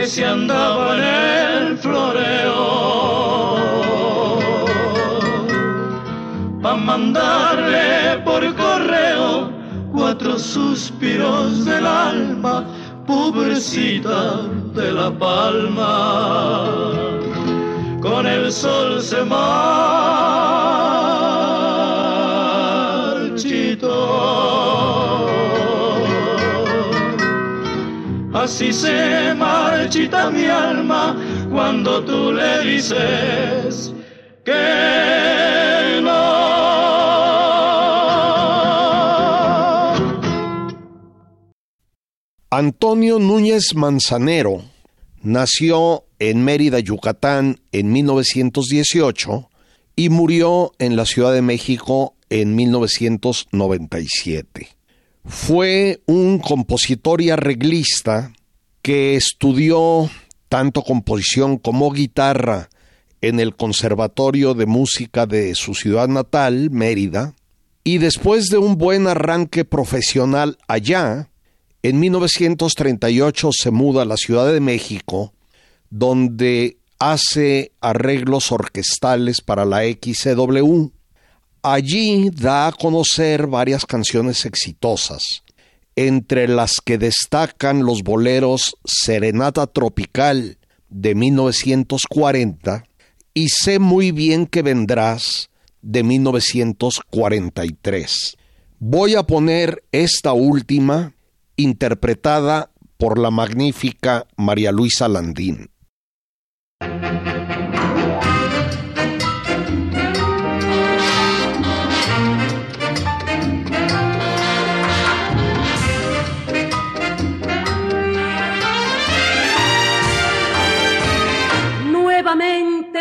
Que 0.00 0.06
si 0.06 0.22
andaba 0.24 0.96
en 0.96 1.04
el 1.04 1.76
floreo 1.76 2.68
pa 6.62 6.74
mandarle 6.74 8.16
por 8.24 8.42
correo 8.54 9.50
cuatro 9.92 10.38
suspiros 10.38 11.66
del 11.66 11.86
alma, 11.86 12.64
pobrecita 13.06 14.20
de 14.74 14.90
La 14.90 15.10
Palma. 15.10 15.92
Con 18.00 18.26
el 18.26 18.50
sol 18.50 19.02
se 19.02 19.22
marchitó. 19.22 20.89
Se 28.50 29.34
marchita 29.34 30.30
mi 30.30 30.44
alma 30.44 31.16
cuando 31.50 32.04
tú 32.04 32.30
le 32.32 32.62
dices 32.64 33.94
que 34.44 36.00
no. 36.02 36.10
Antonio 42.50 43.18
Núñez 43.20 43.74
Manzanero 43.74 44.64
nació 45.22 46.04
en 46.18 46.44
Mérida, 46.44 46.80
Yucatán, 46.80 47.60
en 47.70 47.92
1918 47.92 49.48
y 49.94 50.08
murió 50.10 50.72
en 50.78 50.96
la 50.96 51.06
Ciudad 51.06 51.32
de 51.32 51.42
México 51.42 52.16
en 52.28 52.56
1997. 52.56 54.68
Fue 55.24 56.00
un 56.06 56.40
compositor 56.40 57.22
y 57.22 57.30
arreglista 57.30 58.32
que 58.90 59.14
estudió 59.14 60.10
tanto 60.48 60.82
composición 60.82 61.58
como 61.58 61.92
guitarra 61.92 62.70
en 63.20 63.38
el 63.38 63.54
Conservatorio 63.54 64.54
de 64.54 64.66
Música 64.66 65.26
de 65.26 65.54
su 65.54 65.76
ciudad 65.76 66.08
natal, 66.08 66.70
Mérida, 66.72 67.34
y 67.84 67.98
después 67.98 68.46
de 68.46 68.58
un 68.58 68.78
buen 68.78 69.06
arranque 69.06 69.64
profesional 69.64 70.58
allá, 70.66 71.28
En 71.84 72.00
1938 72.00 73.50
se 73.52 73.70
muda 73.70 74.02
a 74.02 74.06
la 74.06 74.16
Ciudad 74.16 74.52
de 74.52 74.58
México, 74.58 75.34
donde 75.90 76.76
hace 76.98 77.70
arreglos 77.80 78.50
orquestales 78.50 79.40
para 79.40 79.64
la 79.64 79.82
XCW. 79.84 80.90
Allí 81.62 82.30
da 82.30 82.66
a 82.66 82.72
conocer 82.72 83.46
varias 83.46 83.86
canciones 83.86 84.44
exitosas, 84.46 85.44
entre 86.06 86.48
las 86.48 86.76
que 86.82 86.96
destacan 86.96 87.84
los 87.84 88.02
boleros 88.02 88.74
Serenata 88.86 89.66
Tropical 89.66 90.56
de 90.88 91.14
1940 91.14 92.84
y 93.34 93.50
Sé 93.50 93.78
muy 93.78 94.10
bien 94.10 94.46
que 94.46 94.62
vendrás 94.62 95.50
de 95.82 96.02
1943. 96.02 98.38
Voy 98.78 99.14
a 99.14 99.24
poner 99.24 99.84
esta 99.92 100.32
última 100.32 101.12
interpretada 101.56 102.70
por 102.96 103.18
la 103.18 103.30
magnífica 103.30 104.26
María 104.38 104.72
Luisa 104.72 105.06
Landín. 105.06 105.68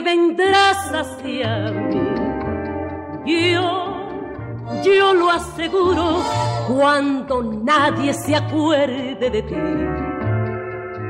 Vendrás 0.03 0.91
hacia 0.93 1.71
mí. 1.71 1.99
Yo, 3.25 4.81
yo 4.83 5.13
lo 5.13 5.29
aseguro 5.29 6.23
cuando 6.67 7.43
nadie 7.43 8.13
se 8.13 8.35
acuerde 8.35 9.29
de 9.29 9.41
ti. 9.41 9.55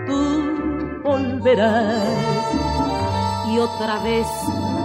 Tú 0.07 1.01
volverás 1.03 2.49
y 3.47 3.59
otra 3.59 3.99
vez 4.03 4.27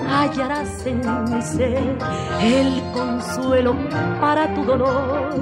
hallarás 0.09 0.87
en 0.87 1.01
mi 1.31 1.43
ser 1.43 1.97
el 2.41 2.83
consuelo 2.93 3.75
para 4.21 4.55
tu 4.55 4.65
dolor 4.65 5.35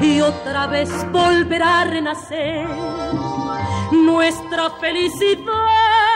y 0.00 0.20
otra 0.20 0.66
vez 0.66 0.90
volverá 1.12 1.80
a 1.80 1.84
renacer 1.84 2.66
nuestra 3.90 4.70
felicidad 4.80 6.15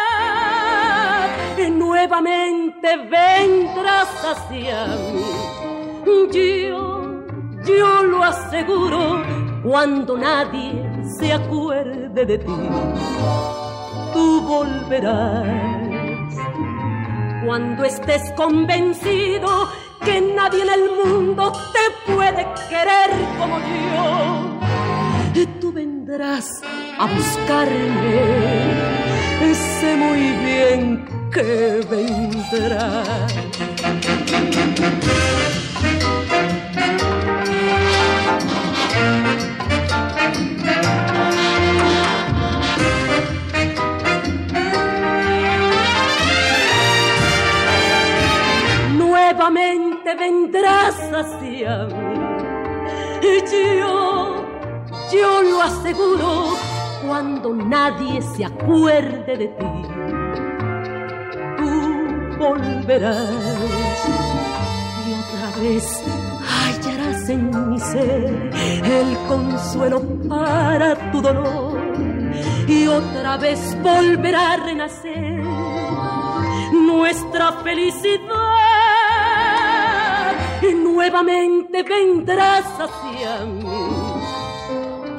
nuevamente 1.68 2.96
vendrás 2.96 4.08
hacia 4.24 4.86
mí 4.86 5.24
yo 6.32 7.24
yo 7.64 8.02
lo 8.04 8.24
aseguro 8.24 9.22
cuando 9.62 10.16
nadie 10.16 10.82
se 11.18 11.32
acuerde 11.32 12.24
de 12.24 12.38
ti 12.38 12.68
tú 14.14 14.40
volverás 14.42 15.46
cuando 17.44 17.84
estés 17.84 18.32
convencido 18.36 19.68
que 20.04 20.20
nadie 20.20 20.62
en 20.62 20.70
el 20.70 20.90
mundo 20.92 21.52
te 21.72 22.12
puede 22.12 22.46
querer 22.68 23.10
como 23.38 23.58
yo, 23.58 25.50
tú 25.60 25.72
vendrás 25.72 26.62
a 26.98 27.06
buscarme. 27.06 29.00
Sé 29.80 29.96
muy 29.96 30.20
bien 30.44 31.19
que 31.30 31.80
vendrás. 31.88 33.34
nuevamente 49.40 50.14
vendrás 50.14 50.96
hacia 51.12 51.86
mí. 51.86 52.20
Y 53.22 53.40
yo, 53.50 54.44
yo 55.12 55.42
lo 55.42 55.62
aseguro, 55.62 56.56
cuando 57.06 57.54
nadie 57.54 58.20
se 58.20 58.44
acuerde 58.44 59.36
de 59.36 59.48
ti, 59.48 59.79
volverás 62.40 63.28
y 65.06 65.12
otra 65.12 65.60
vez 65.60 66.02
hallarás 66.48 67.28
en 67.28 67.70
mi 67.70 67.78
ser 67.78 68.50
el 68.82 69.18
consuelo 69.28 70.00
para 70.26 71.12
tu 71.12 71.20
dolor 71.20 71.78
y 72.66 72.86
otra 72.86 73.36
vez 73.36 73.60
volverá 73.82 74.52
a 74.52 74.56
renacer 74.56 75.44
nuestra 76.72 77.52
felicidad 77.62 78.20
y 80.62 80.74
nuevamente 80.74 81.82
vendrás 81.82 82.64
hacia 82.84 83.44
mí. 83.44 83.64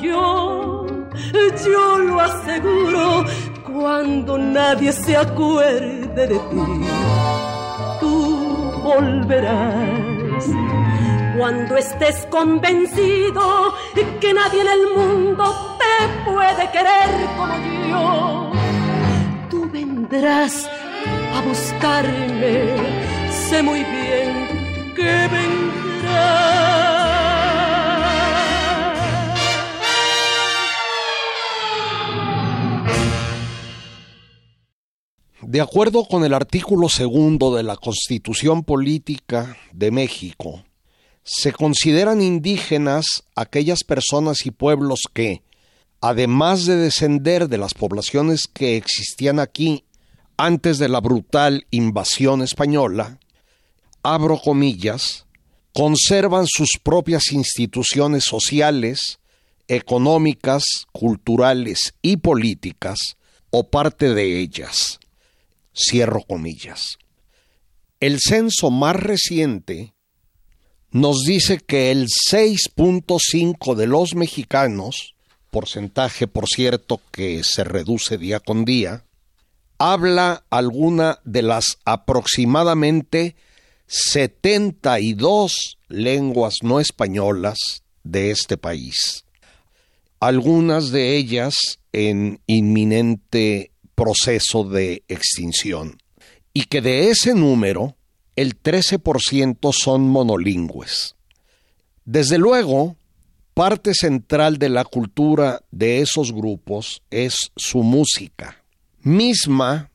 Yo, 0.01 0.87
yo 1.65 1.97
lo 1.99 2.19
aseguro 2.19 3.25
cuando 3.71 4.37
nadie 4.37 4.91
se 4.91 5.15
acuerde 5.15 6.27
de 6.27 6.39
ti. 6.39 7.10
Volverás 8.93 10.45
cuando 11.37 11.77
estés 11.77 12.27
convencido 12.29 13.73
que 14.19 14.33
nadie 14.33 14.61
en 14.61 14.67
el 14.67 14.83
mundo 14.97 15.77
te 15.79 16.29
puede 16.29 16.69
querer 16.71 17.09
como 17.37 17.53
yo. 17.89 18.51
Tú 19.49 19.69
vendrás 19.71 20.69
a 21.35 21.41
buscarme, 21.47 22.75
sé 23.29 23.63
muy 23.63 23.81
bien 23.85 24.51
de 35.51 35.59
acuerdo 35.59 36.05
con 36.05 36.23
el 36.23 36.33
artículo 36.33 36.87
segundo 36.87 37.53
de 37.53 37.63
la 37.63 37.75
Constitución 37.75 38.63
Política 38.63 39.57
de 39.73 39.91
México, 39.91 40.63
se 41.25 41.51
consideran 41.51 42.21
indígenas 42.21 43.25
aquellas 43.35 43.83
personas 43.83 44.45
y 44.45 44.51
pueblos 44.51 45.01
que, 45.13 45.43
además 45.99 46.65
de 46.67 46.77
descender 46.77 47.49
de 47.49 47.57
las 47.57 47.73
poblaciones 47.73 48.47
que 48.47 48.77
existían 48.77 49.39
aquí 49.39 49.83
antes 50.37 50.77
de 50.77 50.87
la 50.87 51.01
brutal 51.01 51.67
invasión 51.69 52.41
española, 52.41 53.19
abro 54.03 54.39
comillas, 54.39 55.25
conservan 55.73 56.45
sus 56.47 56.79
propias 56.81 57.33
instituciones 57.33 58.23
sociales, 58.23 59.19
económicas, 59.67 60.63
culturales 60.93 61.93
y 62.01 62.15
políticas, 62.15 63.17
o 63.49 63.69
parte 63.69 64.13
de 64.13 64.39
ellas. 64.39 65.00
Cierro 65.81 66.23
comillas. 66.23 66.97
El 67.99 68.19
censo 68.19 68.71
más 68.71 68.95
reciente 68.95 69.93
nos 70.91 71.23
dice 71.25 71.57
que 71.59 71.91
el 71.91 72.07
6.5 72.07 73.75
de 73.75 73.87
los 73.87 74.15
mexicanos, 74.15 75.15
porcentaje 75.49 76.27
por 76.27 76.47
cierto 76.47 77.01
que 77.11 77.43
se 77.43 77.63
reduce 77.63 78.17
día 78.17 78.39
con 78.39 78.65
día, 78.65 79.05
habla 79.77 80.43
alguna 80.49 81.19
de 81.23 81.41
las 81.41 81.79
aproximadamente 81.85 83.35
72 83.87 85.79
lenguas 85.87 86.57
no 86.61 86.79
españolas 86.79 87.57
de 88.03 88.31
este 88.31 88.57
país, 88.57 89.25
algunas 90.19 90.91
de 90.91 91.15
ellas 91.15 91.79
en 91.93 92.41
inminente 92.47 93.70
proceso 94.01 94.63
de 94.63 95.03
extinción, 95.07 95.95
y 96.55 96.63
que 96.63 96.81
de 96.81 97.11
ese 97.11 97.35
número 97.35 97.95
el 98.35 98.59
13% 98.59 99.71
son 99.79 100.07
monolingües. 100.07 101.15
Desde 102.03 102.39
luego, 102.39 102.95
parte 103.53 103.93
central 103.93 104.57
de 104.57 104.69
la 104.69 104.85
cultura 104.85 105.61
de 105.69 105.99
esos 105.99 106.33
grupos 106.33 107.03
es 107.11 107.51
su 107.55 107.83
música, 107.83 108.63
misma 109.01 109.91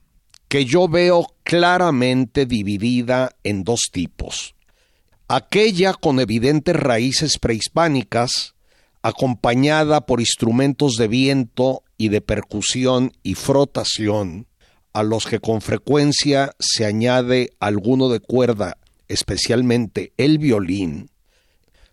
que 0.46 0.64
yo 0.64 0.86
veo 0.86 1.26
claramente 1.42 2.46
dividida 2.46 3.34
en 3.42 3.64
dos 3.64 3.88
tipos. 3.90 4.54
Aquella 5.26 5.94
con 5.94 6.20
evidentes 6.20 6.76
raíces 6.76 7.40
prehispánicas, 7.40 8.54
acompañada 9.02 10.06
por 10.06 10.20
instrumentos 10.20 10.94
de 10.94 11.08
viento 11.08 11.82
y 11.96 12.08
de 12.08 12.20
percusión 12.20 13.12
y 13.22 13.34
frotación, 13.34 14.46
a 14.92 15.02
los 15.02 15.26
que 15.26 15.40
con 15.40 15.60
frecuencia 15.60 16.52
se 16.58 16.86
añade 16.86 17.50
alguno 17.60 18.08
de 18.08 18.20
cuerda, 18.20 18.78
especialmente 19.08 20.12
el 20.16 20.38
violín. 20.38 21.10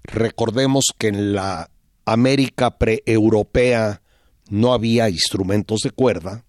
Recordemos 0.04 0.86
que 0.98 1.10
en 1.10 1.34
la 1.34 1.70
América 2.06 2.78
preeuropea 2.78 4.02
no 4.50 4.74
había 4.74 5.10
instrumentos 5.10 5.82
de 5.82 5.92
cuerda, 5.92 6.46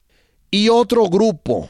y 0.51 0.69
otro 0.69 1.09
grupo 1.09 1.69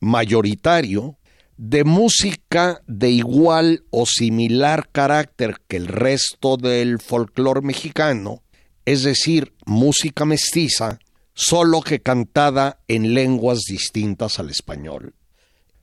mayoritario 0.00 1.16
de 1.56 1.84
música 1.84 2.82
de 2.86 3.10
igual 3.10 3.84
o 3.90 4.06
similar 4.06 4.88
carácter 4.90 5.60
que 5.68 5.76
el 5.76 5.86
resto 5.86 6.56
del 6.56 6.98
folclore 6.98 7.60
mexicano, 7.60 8.42
es 8.84 9.04
decir, 9.04 9.54
música 9.64 10.24
mestiza, 10.24 10.98
solo 11.34 11.82
que 11.82 12.00
cantada 12.00 12.80
en 12.88 13.14
lenguas 13.14 13.60
distintas 13.68 14.38
al 14.38 14.50
español. 14.50 15.14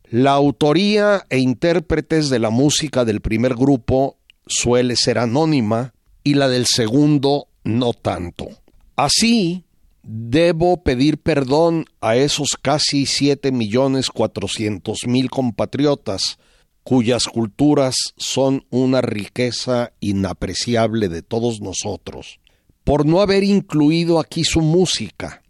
La 0.09 0.31
autoría 0.31 1.25
e 1.29 1.39
intérpretes 1.39 2.29
de 2.29 2.39
la 2.39 2.49
música 2.49 3.05
del 3.05 3.21
primer 3.21 3.55
grupo 3.55 4.17
suele 4.47 4.95
ser 4.95 5.17
anónima 5.17 5.93
y 6.23 6.33
la 6.33 6.49
del 6.49 6.65
segundo 6.65 7.47
no 7.63 7.93
tanto. 7.93 8.49
Así, 8.95 9.63
debo 10.03 10.83
pedir 10.83 11.17
perdón 11.17 11.85
a 12.01 12.15
esos 12.15 12.57
casi 12.61 13.05
siete 13.05 13.51
millones 13.51 14.09
cuatrocientos 14.09 14.99
mil 15.07 15.29
compatriotas 15.29 16.39
cuyas 16.83 17.25
culturas 17.25 17.95
son 18.17 18.65
una 18.69 19.01
riqueza 19.01 19.93
inapreciable 19.99 21.09
de 21.09 21.21
todos 21.21 21.61
nosotros, 21.61 22.39
por 22.83 23.05
no 23.05 23.21
haber 23.21 23.43
incluido 23.43 24.19
aquí 24.19 24.43
su 24.43 24.61
música, 24.61 25.40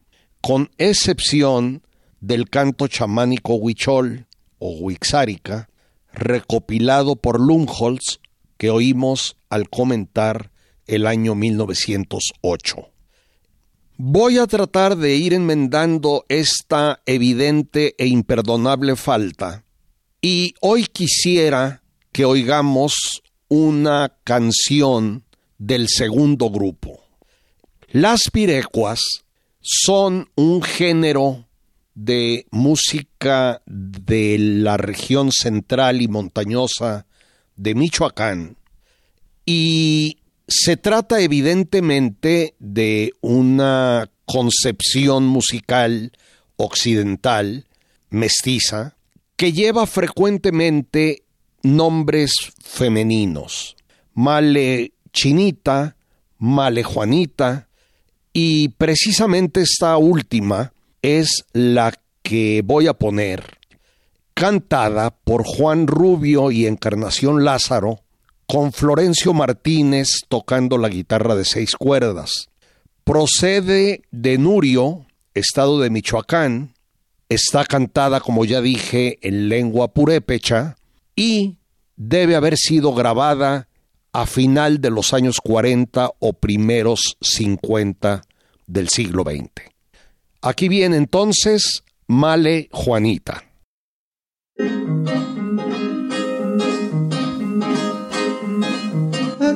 con 0.41 0.71
excepción 0.77 1.83
del 2.19 2.49
canto 2.49 2.87
chamánico 2.87 3.55
huichol 3.55 4.27
o 4.59 4.71
huixárica, 4.79 5.69
recopilado 6.13 7.15
por 7.15 7.39
Lumholtz, 7.39 8.19
que 8.57 8.69
oímos 8.69 9.37
al 9.49 9.69
comentar 9.69 10.51
el 10.87 11.07
año 11.07 11.35
1908. 11.35 12.89
Voy 13.97 14.39
a 14.39 14.47
tratar 14.47 14.97
de 14.97 15.15
ir 15.15 15.33
enmendando 15.33 16.25
esta 16.27 17.01
evidente 17.05 17.95
e 17.97 18.07
imperdonable 18.07 18.95
falta 18.95 19.63
y 20.21 20.55
hoy 20.59 20.85
quisiera 20.85 21.83
que 22.11 22.25
oigamos 22.25 23.21
una 23.47 24.15
canción 24.23 25.23
del 25.57 25.87
segundo 25.87 26.49
grupo. 26.49 27.03
Las 27.91 28.21
pirecuas 28.31 29.23
son 29.61 30.29
un 30.35 30.61
género 30.61 31.47
de 31.93 32.47
música 32.51 33.61
de 33.65 34.37
la 34.37 34.77
región 34.77 35.31
central 35.31 36.01
y 36.01 36.07
montañosa 36.07 37.05
de 37.55 37.75
Michoacán 37.75 38.57
y 39.45 40.17
se 40.47 40.77
trata 40.77 41.21
evidentemente 41.21 42.55
de 42.59 43.13
una 43.21 44.09
concepción 44.25 45.25
musical 45.25 46.11
occidental, 46.57 47.65
mestiza, 48.09 48.95
que 49.35 49.53
lleva 49.53 49.87
frecuentemente 49.87 51.23
nombres 51.63 52.33
femeninos. 52.61 53.75
Male 54.13 54.93
Chinita, 55.13 55.95
y 58.33 58.69
precisamente 58.69 59.61
esta 59.61 59.97
última 59.97 60.73
es 61.01 61.43
la 61.53 61.93
que 62.21 62.61
voy 62.63 62.87
a 62.87 62.93
poner, 62.93 63.57
cantada 64.33 65.11
por 65.11 65.43
Juan 65.43 65.87
Rubio 65.87 66.51
y 66.51 66.65
Encarnación 66.65 67.43
Lázaro, 67.43 68.01
con 68.47 68.73
Florencio 68.73 69.33
Martínez 69.33 70.09
tocando 70.27 70.77
la 70.77 70.89
guitarra 70.89 71.35
de 71.35 71.45
seis 71.45 71.75
cuerdas. 71.75 72.49
Procede 73.03 74.03
de 74.11 74.37
Nurio, 74.37 75.05
estado 75.33 75.79
de 75.79 75.89
Michoacán, 75.89 76.73
está 77.29 77.65
cantada, 77.65 78.19
como 78.19 78.45
ya 78.45 78.61
dije, 78.61 79.17
en 79.21 79.49
lengua 79.49 79.93
purépecha 79.93 80.75
y 81.15 81.57
debe 81.95 82.35
haber 82.35 82.57
sido 82.57 82.93
grabada 82.93 83.67
a 84.13 84.25
final 84.25 84.81
de 84.81 84.89
los 84.89 85.13
años 85.13 85.37
40 85.41 86.11
o 86.19 86.33
primeros 86.33 87.17
50 87.21 88.21
del 88.67 88.89
siglo 88.89 89.23
XX. 89.23 89.49
Aquí 90.41 90.69
viene 90.69 90.97
entonces 90.97 91.83
Male 92.07 92.69
Juanita. 92.71 93.43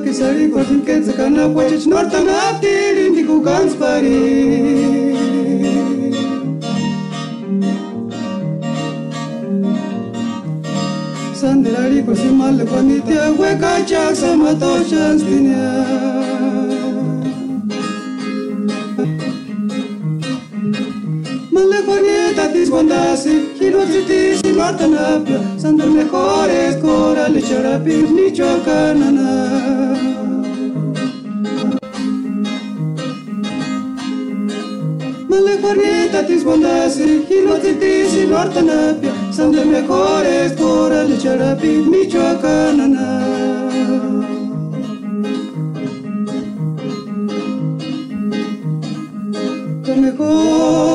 kisari 0.04 0.48
kwatin 0.48 0.82
kenza 0.86 1.12
kana 1.12 1.48
pwachich 1.48 1.86
norta 1.86 2.20
na 2.24 2.58
tiri 2.60 3.10
ndiku 3.10 3.40
ganspari 3.40 5.15
Sandelari 11.46 12.02
kwasimale 12.02 12.64
kwanitia 12.64 13.22
weka 13.40 13.82
chak 13.88 14.14
samato 14.16 14.84
chanstinia 14.90 15.84
Male 21.52 21.82
kwanieta 21.86 22.48
tiskwandasi 22.52 23.30
Kilotitisi 23.58 24.48
norta 24.56 24.86
napia 24.88 25.40
Sandal 25.62 25.90
mejores 25.90 26.76
corales 26.82 27.48
charapis 27.48 28.10
ni 28.10 28.32
chocanana. 28.32 29.26
Male 35.28 35.56
corneta 35.62 36.22
tisbondasi, 36.22 37.06
hilotitisi 37.28 38.26
nortanapia, 38.26 39.12
son 39.36 39.52
de 39.52 39.64
mejores 39.66 40.52
corales 40.52 41.22
charapi, 41.22 41.84
michoacanana. 41.90 43.06
Que 49.84 49.94
mejores 50.06 50.94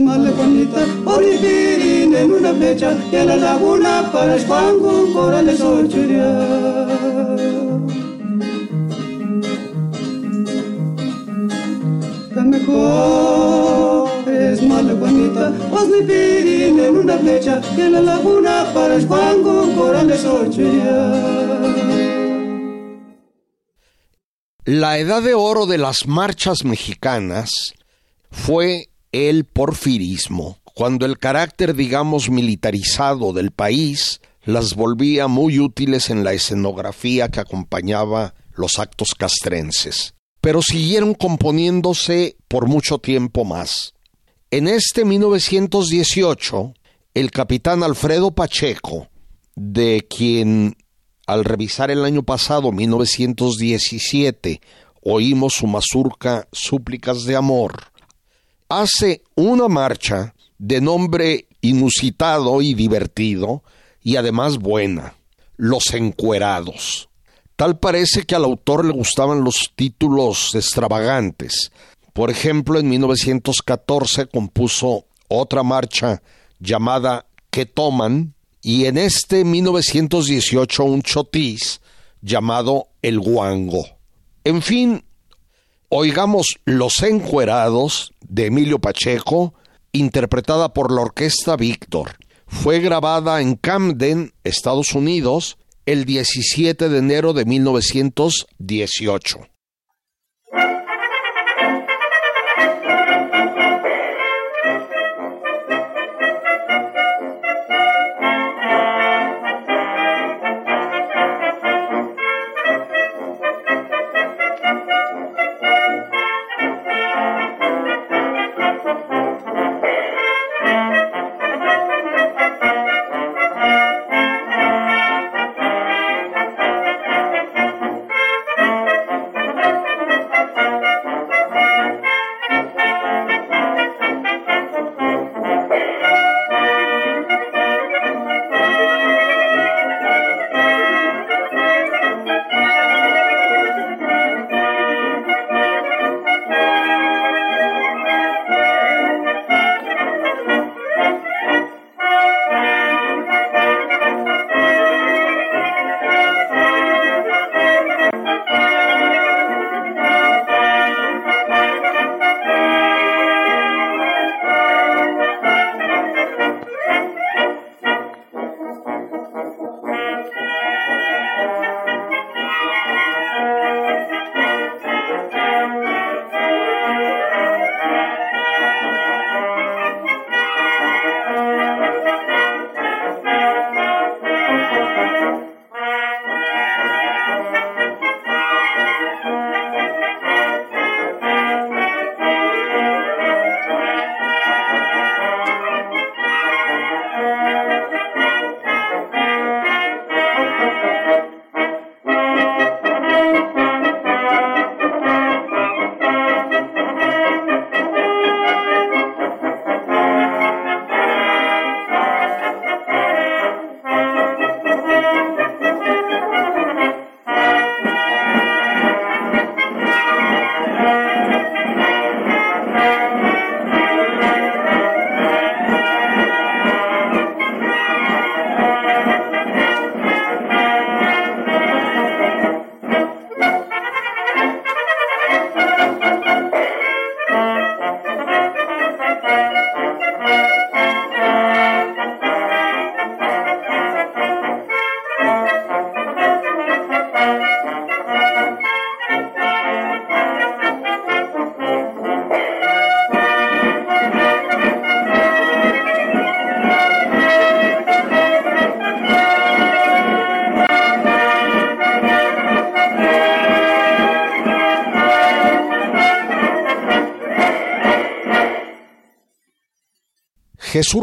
male 0.00 0.30
bonita, 0.32 0.80
oripirin 1.04 2.12
en 2.16 2.32
una 2.32 2.52
flecha, 2.54 2.90
y 3.12 3.16
a 3.16 3.24
la 3.24 3.36
laguna 3.36 4.10
para 4.12 4.34
espango 4.34 5.12
corales 5.14 5.60
ochuria. 5.60 6.28
mejor 12.44 13.21
La 24.64 24.98
edad 24.98 25.22
de 25.22 25.34
oro 25.34 25.66
de 25.66 25.78
las 25.78 26.06
marchas 26.06 26.64
mexicanas 26.64 27.74
fue 28.30 28.90
el 29.10 29.44
porfirismo, 29.44 30.58
cuando 30.64 31.04
el 31.04 31.18
carácter, 31.18 31.74
digamos, 31.74 32.30
militarizado 32.30 33.32
del 33.32 33.50
país 33.50 34.20
las 34.44 34.74
volvía 34.74 35.26
muy 35.28 35.58
útiles 35.58 36.10
en 36.10 36.24
la 36.24 36.32
escenografía 36.32 37.28
que 37.28 37.40
acompañaba 37.40 38.34
los 38.54 38.78
actos 38.78 39.14
castrenses. 39.16 40.14
Pero 40.40 40.62
siguieron 40.62 41.14
componiéndose 41.14 42.36
por 42.48 42.66
mucho 42.66 42.98
tiempo 42.98 43.44
más. 43.44 43.94
En 44.52 44.68
este 44.68 45.06
1918, 45.06 46.74
el 47.14 47.30
capitán 47.30 47.82
Alfredo 47.82 48.32
Pacheco, 48.32 49.08
de 49.56 50.06
quien 50.06 50.76
al 51.26 51.46
revisar 51.46 51.90
el 51.90 52.04
año 52.04 52.22
pasado, 52.22 52.70
1917, 52.70 54.60
oímos 55.00 55.54
su 55.54 55.66
mazurca 55.66 56.46
Súplicas 56.52 57.24
de 57.24 57.34
Amor, 57.34 57.92
hace 58.68 59.22
una 59.36 59.68
marcha 59.68 60.34
de 60.58 60.82
nombre 60.82 61.46
inusitado 61.62 62.60
y 62.60 62.74
divertido 62.74 63.62
y 64.02 64.16
además 64.16 64.58
buena, 64.58 65.14
Los 65.56 65.94
Encuerados. 65.94 67.08
Tal 67.56 67.78
parece 67.78 68.24
que 68.24 68.34
al 68.34 68.44
autor 68.44 68.84
le 68.84 68.92
gustaban 68.92 69.44
los 69.44 69.72
títulos 69.74 70.54
extravagantes. 70.54 71.72
Por 72.12 72.30
ejemplo, 72.30 72.78
en 72.78 72.88
1914 72.88 74.26
compuso 74.26 75.06
otra 75.28 75.62
marcha 75.62 76.22
llamada 76.58 77.26
Que 77.50 77.66
toman 77.66 78.34
y 78.60 78.84
en 78.84 78.98
este 78.98 79.44
1918 79.44 80.84
un 80.84 81.02
chotis 81.02 81.80
llamado 82.20 82.88
El 83.02 83.18
Guango. 83.18 83.84
En 84.44 84.62
fin, 84.62 85.04
oigamos 85.88 86.60
Los 86.64 87.02
Encuerados 87.02 88.12
de 88.20 88.46
Emilio 88.46 88.78
Pacheco, 88.78 89.54
interpretada 89.92 90.72
por 90.72 90.92
la 90.92 91.02
Orquesta 91.02 91.56
Víctor. 91.56 92.16
Fue 92.46 92.80
grabada 92.80 93.40
en 93.40 93.56
Camden, 93.56 94.32
Estados 94.44 94.94
Unidos, 94.94 95.58
el 95.86 96.04
17 96.04 96.88
de 96.88 96.98
enero 96.98 97.32
de 97.32 97.44
1918. 97.44 99.51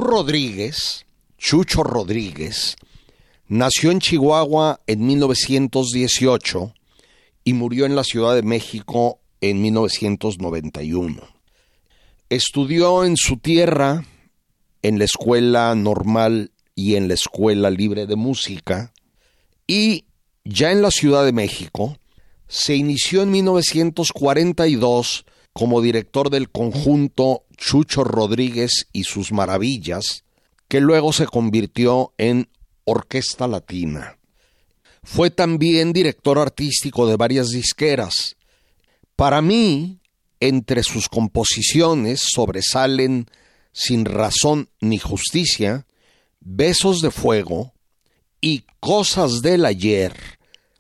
Rodríguez, 0.10 1.06
Chucho 1.38 1.84
Rodríguez, 1.84 2.76
nació 3.48 3.92
en 3.92 4.00
Chihuahua 4.00 4.80
en 4.88 5.06
1918 5.06 6.74
y 7.44 7.54
murió 7.54 7.86
en 7.86 7.96
la 7.96 8.04
Ciudad 8.04 8.34
de 8.34 8.42
México 8.42 9.20
en 9.40 9.62
1991. 9.62 11.22
Estudió 12.30 13.06
en 13.06 13.18
su 13.18 13.38
tierra, 13.38 14.04
en 14.82 14.98
la 14.98 15.06
Escuela 15.06 15.76
Normal 15.76 16.52
y 16.74 16.96
en 16.96 17.08
la 17.08 17.14
Escuela 17.14 17.70
Libre 17.70 18.08
de 18.08 18.16
Música, 18.16 18.92
y 19.68 20.06
ya 20.44 20.72
en 20.72 20.82
la 20.82 20.90
Ciudad 20.90 21.24
de 21.24 21.34
México, 21.34 22.00
se 22.48 22.76
inició 22.76 23.22
en 23.22 23.30
1942 23.30 25.26
como 25.60 25.82
director 25.82 26.30
del 26.30 26.50
conjunto 26.50 27.44
Chucho 27.58 28.06
Rodríguez 28.06 28.88
y 28.94 29.04
sus 29.04 29.34
Maravillas, 29.34 30.24
que 30.70 30.80
luego 30.80 31.12
se 31.12 31.26
convirtió 31.26 32.14
en 32.18 32.48
Orquesta 32.86 33.46
Latina. 33.46 34.18
Fue 35.04 35.32
también 35.32 35.92
director 35.92 36.40
artístico 36.40 37.08
de 37.08 37.18
varias 37.18 37.50
disqueras. 37.50 38.38
Para 39.18 39.42
mí, 39.42 40.00
entre 40.40 40.82
sus 40.82 41.10
composiciones 41.10 42.22
sobresalen 42.22 43.26
Sin 43.74 44.06
razón 44.06 44.70
ni 44.80 44.98
justicia, 44.98 45.86
Besos 46.40 47.02
de 47.02 47.12
Fuego 47.12 47.74
y 48.40 48.64
Cosas 48.80 49.42
del 49.42 49.66
Ayer 49.66 50.14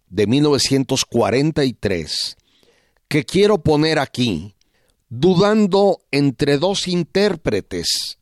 de 0.08 0.26
1943, 0.26 2.38
que 3.10 3.26
quiero 3.26 3.62
poner 3.62 4.00
aquí, 4.00 4.56
dudando 5.10 6.04
entre 6.12 6.60
dos 6.60 6.88
intérpretes, 6.88 8.20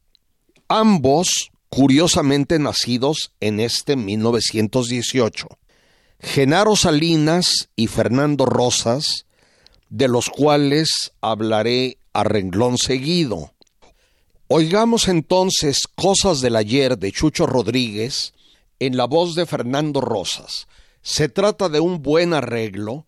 ambos 0.69 1.51
curiosamente 1.69 2.59
nacidos 2.59 3.33
en 3.41 3.59
este 3.59 3.97
1918, 3.97 5.47
Genaro 6.19 6.75
Salinas 6.75 7.69
y 7.75 7.87
Fernando 7.87 8.45
Rosas, 8.45 9.25
de 9.89 10.07
los 10.07 10.29
cuales 10.29 11.11
hablaré 11.21 11.97
a 12.13 12.23
renglón 12.23 12.77
seguido. 12.77 13.53
Oigamos 14.47 15.09
entonces 15.09 15.87
Cosas 15.93 16.39
del 16.39 16.55
ayer 16.55 16.97
de 16.97 17.11
Chucho 17.11 17.45
Rodríguez 17.45 18.33
en 18.79 18.95
la 18.95 19.05
voz 19.05 19.35
de 19.35 19.45
Fernando 19.45 19.99
Rosas. 19.99 20.67
Se 21.01 21.27
trata 21.27 21.67
de 21.67 21.81
un 21.81 22.01
buen 22.01 22.33
arreglo 22.33 23.05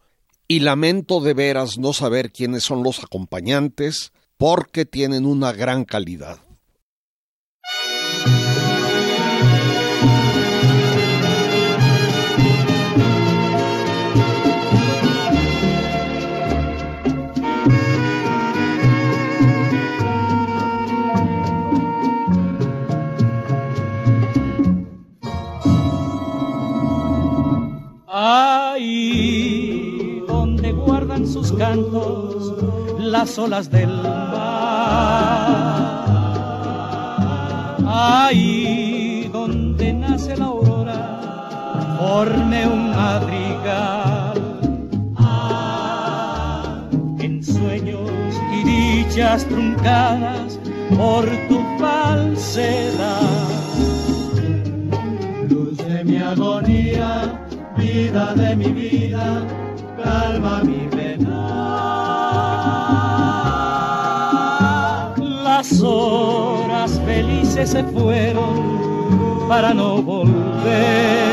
y 0.51 0.61
lamento 0.61 1.21
de 1.21 1.35
veras 1.35 1.77
no 1.77 1.93
saber 1.93 2.31
quiénes 2.31 2.63
son 2.63 2.81
los 2.81 3.03
acompañantes 3.03 4.11
porque 4.35 4.83
tienen 4.83 5.27
una 5.27 5.53
gran 5.53 5.85
calidad. 5.85 6.39
Cantos 31.59 32.53
las 32.97 33.37
olas 33.37 33.69
del 33.69 33.89
mar. 33.89 34.79
Ahí 37.85 39.29
donde 39.33 39.91
nace 39.91 40.37
la 40.37 40.45
aurora, 40.45 41.19
forme 41.99 42.65
un 42.65 42.91
madrigal. 42.91 44.37
Ah, 45.17 46.87
en 47.19 47.43
sueños 47.43 48.09
y 48.57 48.63
dichas 48.63 49.45
truncadas 49.45 50.57
por 50.95 51.25
tu 51.49 51.59
falsedad. 51.77 53.19
Luz 55.49 55.77
de 55.77 56.05
mi 56.05 56.17
agonía 56.19 57.37
vida 57.77 58.33
de 58.33 58.55
mi 58.55 58.71
vida, 58.71 59.45
calma 60.01 60.63
mi 60.63 60.87
pena. 60.87 60.98
Las 65.69 65.81
horas 65.83 66.99
felices 67.05 67.69
se 67.69 67.83
fueron 67.83 69.47
para 69.47 69.71
no 69.71 70.01
volver. 70.01 71.27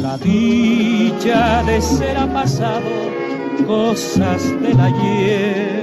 La 0.00 0.16
dicha 0.18 1.64
de 1.64 1.82
ser 1.82 2.16
ha 2.16 2.32
pasado, 2.32 2.88
cosas 3.66 4.40
del 4.62 4.78
ayer. 4.78 5.79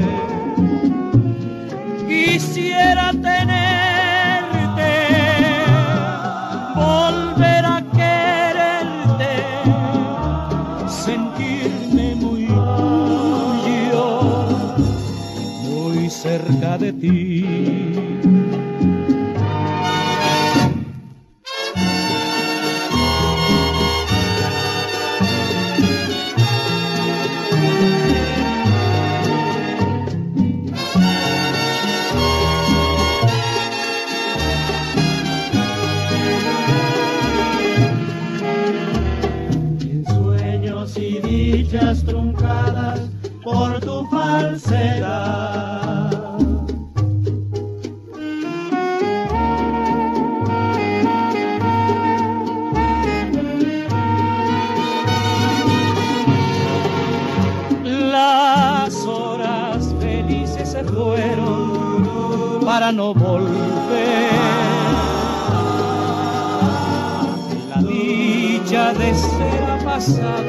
Ser 69.13 69.63
ha 69.63 69.77
pasado, 69.83 70.43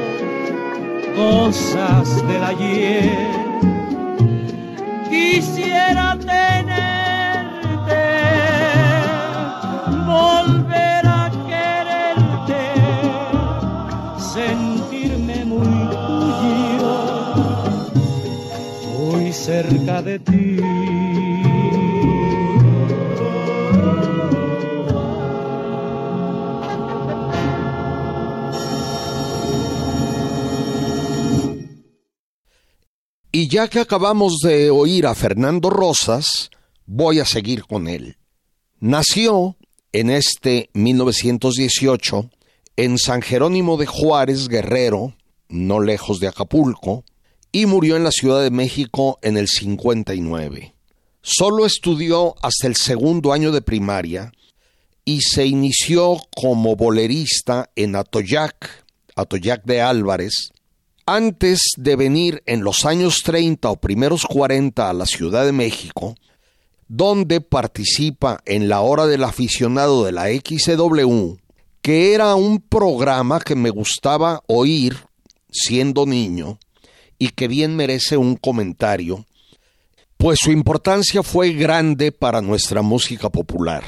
cosas 1.15 2.27
del 2.27 2.43
ayer. 2.43 3.27
Quisiera 5.09 6.17
tenerte, 6.19 6.45
volver 10.05 11.05
a 11.05 11.31
quererte, 11.47 12.63
sentirme 14.33 15.45
muy 15.45 15.89
tuyo, 16.07 16.97
muy 18.97 19.31
cerca 19.33 20.01
de 20.01 20.19
ti. 20.19 20.58
Ya 33.49 33.67
que 33.67 33.79
acabamos 33.79 34.37
de 34.43 34.69
oír 34.69 35.07
a 35.07 35.15
Fernando 35.15 35.71
Rosas, 35.71 36.51
voy 36.85 37.19
a 37.19 37.25
seguir 37.25 37.63
con 37.65 37.87
él. 37.87 38.17
Nació 38.79 39.57
en 39.91 40.11
este 40.11 40.69
1918 40.73 42.29
en 42.75 42.99
San 42.99 43.23
Jerónimo 43.23 43.77
de 43.77 43.87
Juárez, 43.87 44.49
Guerrero, 44.49 45.15
no 45.47 45.79
lejos 45.79 46.19
de 46.19 46.27
Acapulco, 46.27 47.03
y 47.51 47.65
murió 47.65 47.97
en 47.97 48.03
la 48.03 48.11
Ciudad 48.11 48.43
de 48.43 48.51
México 48.51 49.17
en 49.23 49.35
el 49.35 49.47
59. 49.47 50.75
Solo 51.23 51.65
estudió 51.65 52.35
hasta 52.43 52.67
el 52.67 52.75
segundo 52.75 53.33
año 53.33 53.51
de 53.51 53.63
primaria 53.63 54.31
y 55.05 55.21
se 55.21 55.47
inició 55.47 56.17
como 56.39 56.75
bolerista 56.75 57.71
en 57.75 57.95
Atoyac, 57.95 58.85
Atoyac 59.15 59.63
de 59.65 59.81
Álvarez, 59.81 60.51
antes 61.15 61.71
de 61.75 61.95
venir 61.95 62.43
en 62.45 62.63
los 62.63 62.85
años 62.85 63.21
30 63.23 63.67
o 63.71 63.77
primeros 63.77 64.25
40 64.27 64.91
a 64.91 64.93
la 64.93 65.07
Ciudad 65.07 65.43
de 65.43 65.51
México, 65.51 66.13
donde 66.87 67.41
participa 67.41 68.41
en 68.45 68.69
la 68.69 68.81
hora 68.81 69.07
del 69.07 69.23
aficionado 69.23 70.05
de 70.05 70.11
la 70.11 70.27
XW, 70.27 71.37
que 71.81 72.13
era 72.13 72.35
un 72.35 72.61
programa 72.61 73.39
que 73.39 73.55
me 73.55 73.71
gustaba 73.71 74.43
oír 74.45 74.97
siendo 75.51 76.05
niño 76.05 76.59
y 77.17 77.29
que 77.29 77.47
bien 77.47 77.75
merece 77.75 78.15
un 78.15 78.35
comentario, 78.35 79.25
pues 80.15 80.37
su 80.39 80.51
importancia 80.51 81.23
fue 81.23 81.53
grande 81.53 82.11
para 82.11 82.41
nuestra 82.41 82.83
música 82.83 83.31
popular. 83.31 83.83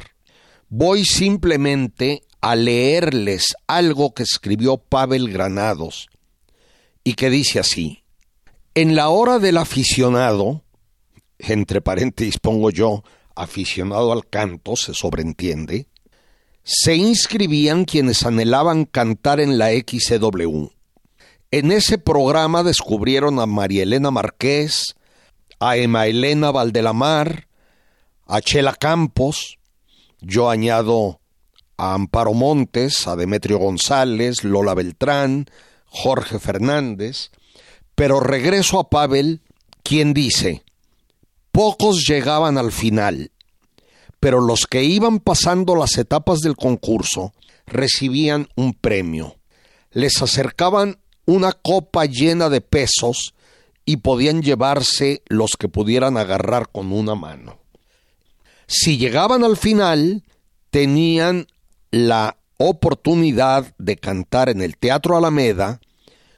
Voy 0.69 1.05
simplemente 1.05 2.23
a 2.41 2.55
leerles 2.55 3.53
algo 3.67 4.15
que 4.15 4.23
escribió 4.23 4.77
Pavel 4.77 5.31
Granados 5.31 6.10
y 7.03 7.13
que 7.13 7.29
dice 7.29 7.59
así, 7.59 8.03
en 8.73 8.95
la 8.95 9.09
hora 9.09 9.39
del 9.39 9.57
aficionado, 9.57 10.63
entre 11.39 11.81
paréntesis 11.81 12.37
pongo 12.37 12.69
yo, 12.69 13.03
aficionado 13.35 14.11
al 14.11 14.27
canto, 14.27 14.75
se 14.75 14.93
sobreentiende, 14.93 15.87
se 16.63 16.95
inscribían 16.95 17.85
quienes 17.85 18.25
anhelaban 18.25 18.85
cantar 18.85 19.39
en 19.39 19.57
la 19.57 19.69
XW. 19.71 20.67
En 21.49 21.71
ese 21.71 21.97
programa 21.97 22.63
descubrieron 22.63 23.39
a 23.39 23.45
María 23.45 23.83
Elena 23.83 24.11
Marqués, 24.11 24.95
a 25.59 25.75
Emma 25.77 26.07
Elena 26.07 26.51
Valdelamar, 26.51 27.47
a 28.25 28.41
Chela 28.41 28.73
Campos, 28.73 29.57
yo 30.21 30.49
añado 30.49 31.19
a 31.77 31.93
Amparo 31.95 32.33
Montes, 32.33 33.07
a 33.07 33.15
Demetrio 33.15 33.57
González, 33.57 34.43
Lola 34.43 34.75
Beltrán, 34.75 35.47
Jorge 35.93 36.39
Fernández, 36.39 37.31
pero 37.95 38.21
regreso 38.21 38.79
a 38.79 38.89
Pavel, 38.89 39.41
quien 39.83 40.13
dice, 40.13 40.63
pocos 41.51 42.07
llegaban 42.07 42.57
al 42.57 42.71
final, 42.71 43.31
pero 44.21 44.39
los 44.39 44.67
que 44.67 44.85
iban 44.85 45.19
pasando 45.19 45.75
las 45.75 45.97
etapas 45.97 46.39
del 46.39 46.55
concurso 46.55 47.33
recibían 47.67 48.47
un 48.55 48.73
premio. 48.73 49.35
Les 49.91 50.21
acercaban 50.21 50.99
una 51.25 51.51
copa 51.51 52.05
llena 52.05 52.49
de 52.49 52.61
pesos 52.61 53.33
y 53.83 53.97
podían 53.97 54.41
llevarse 54.41 55.23
los 55.27 55.51
que 55.59 55.67
pudieran 55.67 56.15
agarrar 56.15 56.69
con 56.71 56.93
una 56.93 57.15
mano. 57.15 57.59
Si 58.65 58.97
llegaban 58.97 59.43
al 59.43 59.57
final, 59.57 60.23
tenían 60.69 61.47
la 61.91 62.37
oportunidad 62.69 63.73
de 63.77 63.97
cantar 63.97 64.49
en 64.49 64.61
el 64.61 64.77
Teatro 64.77 65.17
Alameda 65.17 65.81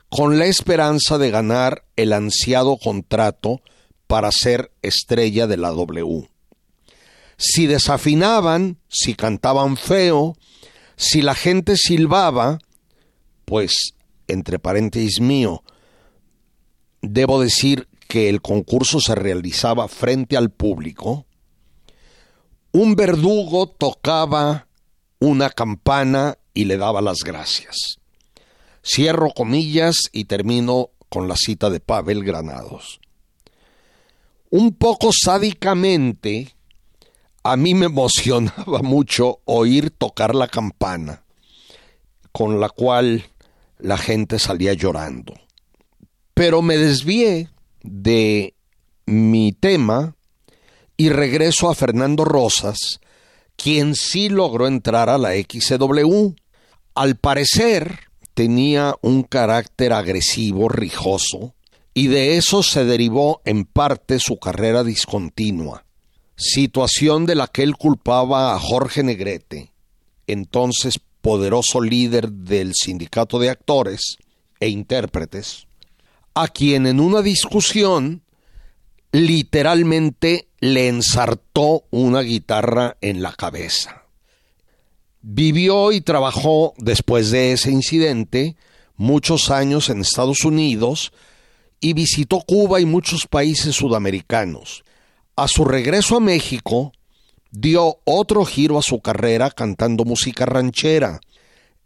con 0.10 0.38
la 0.38 0.46
esperanza 0.46 1.18
de 1.18 1.32
ganar 1.32 1.86
el 1.96 2.14
ansiado 2.14 2.78
contrato 2.78 3.62
para 4.08 4.32
ser 4.32 4.72
estrella 4.82 5.48
de 5.48 5.58
la 5.58 5.70
W. 5.70 6.30
Si 7.38 7.66
desafinaban, 7.66 8.78
si 8.90 9.16
cantaban 9.16 9.76
feo, 9.76 10.38
si 10.96 11.22
la 11.22 11.34
gente 11.34 11.76
silbaba, 11.78 12.60
pues, 13.46 13.96
entre 14.28 14.60
paréntesis 14.60 15.20
mío, 15.20 15.64
debo 17.02 17.42
decir 17.42 17.88
que 18.08 18.30
el 18.30 18.42
concurso 18.42 19.00
se 19.00 19.16
realizaba 19.16 19.88
frente 19.88 20.38
al 20.38 20.52
público, 20.52 21.26
un 22.72 22.96
verdugo 22.96 23.68
tocaba 23.68 24.68
una 25.24 25.50
campana 25.50 26.38
y 26.54 26.66
le 26.66 26.76
daba 26.76 27.02
las 27.02 27.20
gracias. 27.24 27.98
Cierro 28.86 29.30
comillas 29.30 29.96
y 30.12 30.26
termino 30.26 30.90
con 31.08 31.30
la 31.30 31.36
cita 31.38 31.70
de 31.70 31.80
Pavel 31.80 32.26
Granados. 32.26 33.00
Un 34.50 34.76
poco 34.76 35.12
sádicamente, 35.14 36.54
a 37.42 37.56
mí 37.56 37.74
me 37.74 37.86
emocionaba 37.86 38.82
mucho 38.84 39.40
oír 39.46 39.92
tocar 39.92 40.36
la 40.36 40.50
campana, 40.50 41.24
con 42.34 42.60
la 42.60 42.68
cual 42.68 43.24
la 43.78 43.98
gente 43.98 44.40
salía 44.40 44.74
llorando. 44.74 45.36
Pero 46.34 46.62
me 46.62 46.78
desvié 46.78 47.48
de 47.82 48.56
mi 49.06 49.54
tema 49.54 50.18
y 50.98 51.08
regreso 51.08 51.70
a 51.70 51.76
Fernando 51.76 52.26
Rosas, 52.26 53.00
quien 53.56 53.95
sí 53.95 54.30
logró 54.30 54.68
entrar 54.68 55.10
a 55.10 55.18
la 55.18 55.32
XW. 55.32 56.34
Al 56.95 57.16
parecer 57.16 57.99
tenía 58.34 58.95
un 59.01 59.24
carácter 59.24 59.93
agresivo, 59.93 60.70
rijoso, 60.70 61.54
y 61.93 62.08
de 62.08 62.38
eso 62.38 62.64
se 62.64 62.86
derivó 62.86 63.41
en 63.45 63.66
parte 63.66 64.20
su 64.20 64.38
carrera 64.38 64.84
discontinua, 64.84 65.86
situación 66.36 67.26
de 67.26 67.36
la 67.36 67.47
que 67.47 67.64
él 67.64 67.76
culpaba 67.76 68.56
a 68.56 68.60
Jorge 68.60 69.04
Negrete, 69.04 69.72
entonces 70.26 70.99
poderoso 71.22 71.82
líder 71.82 72.32
del 72.32 72.74
sindicato 72.74 73.39
de 73.39 73.49
actores 73.49 74.18
e 74.60 74.70
intérpretes, 74.70 75.68
a 76.34 76.47
quien 76.47 76.88
en 76.88 76.99
una 76.99 77.22
discusión 77.22 78.24
literalmente 79.12 80.47
le 80.64 80.88
ensartó 80.88 81.84
una 81.89 82.22
guitarra 82.22 82.95
en 83.01 83.22
la 83.22 83.34
cabeza. 83.34 84.03
Vivió 85.22 85.91
y 85.91 85.99
trabajó 85.99 86.74
después 86.78 87.32
de 87.32 87.51
ese 87.51 87.70
incidente 87.70 88.55
muchos 88.95 89.51
años 89.51 89.89
en 89.89 89.99
Estados 89.99 90.45
Unidos 90.45 91.11
y 91.82 91.91
visitó 91.91 92.39
Cuba 92.39 92.80
y 92.80 92.86
muchos 92.86 93.28
países 93.28 93.76
sudamericanos. 93.76 94.86
A 95.36 95.49
su 95.49 95.66
regreso 95.66 96.16
a 96.16 96.22
México, 96.22 96.93
dio 97.51 97.99
otro 98.05 98.45
giro 98.45 98.78
a 98.78 98.84
su 98.84 99.01
carrera 99.01 99.51
cantando 99.51 100.05
música 100.05 100.45
ranchera, 100.45 101.20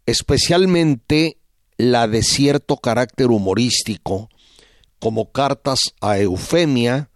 especialmente 0.05 1.39
la 1.77 2.07
de 2.07 2.21
cierto 2.21 2.77
carácter 2.77 3.31
humorístico, 3.31 4.29
como 4.99 5.31
Cartas 5.31 5.79
a 5.99 6.19
Eufemia, 6.19 7.09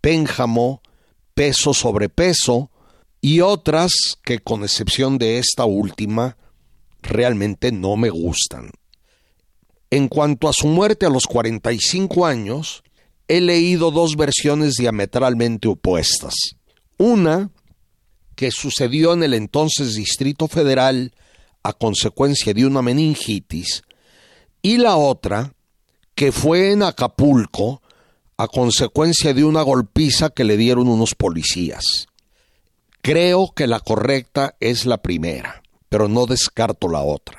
Pénjamo, 0.00 0.80
peso 1.34 1.74
sobre 1.74 2.08
peso 2.08 2.70
y 3.20 3.40
otras 3.40 3.92
que 4.22 4.38
con 4.38 4.62
excepción 4.62 5.18
de 5.18 5.38
esta 5.38 5.64
última 5.64 6.36
realmente 7.02 7.72
no 7.72 7.96
me 7.96 8.10
gustan. 8.10 8.70
En 9.90 10.08
cuanto 10.08 10.48
a 10.48 10.52
su 10.52 10.66
muerte 10.66 11.06
a 11.06 11.10
los 11.10 11.26
45 11.26 12.26
años, 12.26 12.82
he 13.28 13.40
leído 13.40 13.90
dos 13.90 14.16
versiones 14.16 14.74
diametralmente 14.74 15.68
opuestas. 15.68 16.34
Una, 16.98 17.50
que 18.34 18.50
sucedió 18.50 19.12
en 19.12 19.22
el 19.22 19.34
entonces 19.34 19.94
Distrito 19.94 20.48
Federal 20.48 21.14
a 21.62 21.72
consecuencia 21.72 22.52
de 22.52 22.66
una 22.66 22.82
meningitis, 22.82 23.82
y 24.60 24.78
la 24.78 24.96
otra, 24.96 25.54
que 26.14 26.32
fue 26.32 26.72
en 26.72 26.82
Acapulco 26.82 27.82
a 28.36 28.48
consecuencia 28.48 29.34
de 29.34 29.44
una 29.44 29.62
golpiza 29.62 30.30
que 30.30 30.44
le 30.44 30.56
dieron 30.56 30.88
unos 30.88 31.14
policías. 31.14 32.08
Creo 33.02 33.52
que 33.54 33.66
la 33.66 33.80
correcta 33.80 34.56
es 34.60 34.86
la 34.86 35.02
primera, 35.02 35.62
pero 35.88 36.08
no 36.08 36.26
descarto 36.26 36.88
la 36.88 37.02
otra. 37.02 37.38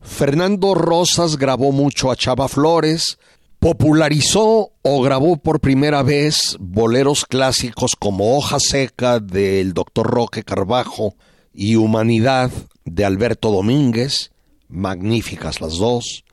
Fernando 0.00 0.74
Rosas 0.74 1.36
grabó 1.36 1.72
mucho 1.72 2.10
a 2.10 2.16
Chava 2.16 2.48
Flores, 2.48 3.18
popularizó 3.58 4.72
o 4.82 5.02
grabó 5.02 5.36
por 5.38 5.60
primera 5.60 6.02
vez 6.02 6.56
boleros 6.60 7.24
clásicos 7.24 7.92
como 7.98 8.36
Hoja 8.36 8.58
Seca 8.60 9.18
del 9.18 9.72
Dr. 9.72 10.06
Roque 10.06 10.44
Carbajo 10.44 11.16
y 11.52 11.74
Humanidad 11.74 12.52
de 12.84 13.04
Alberto 13.04 13.50
Domínguez, 13.50 14.30
magníficas 14.68 15.60
las 15.60 15.78
dos, 15.78 16.24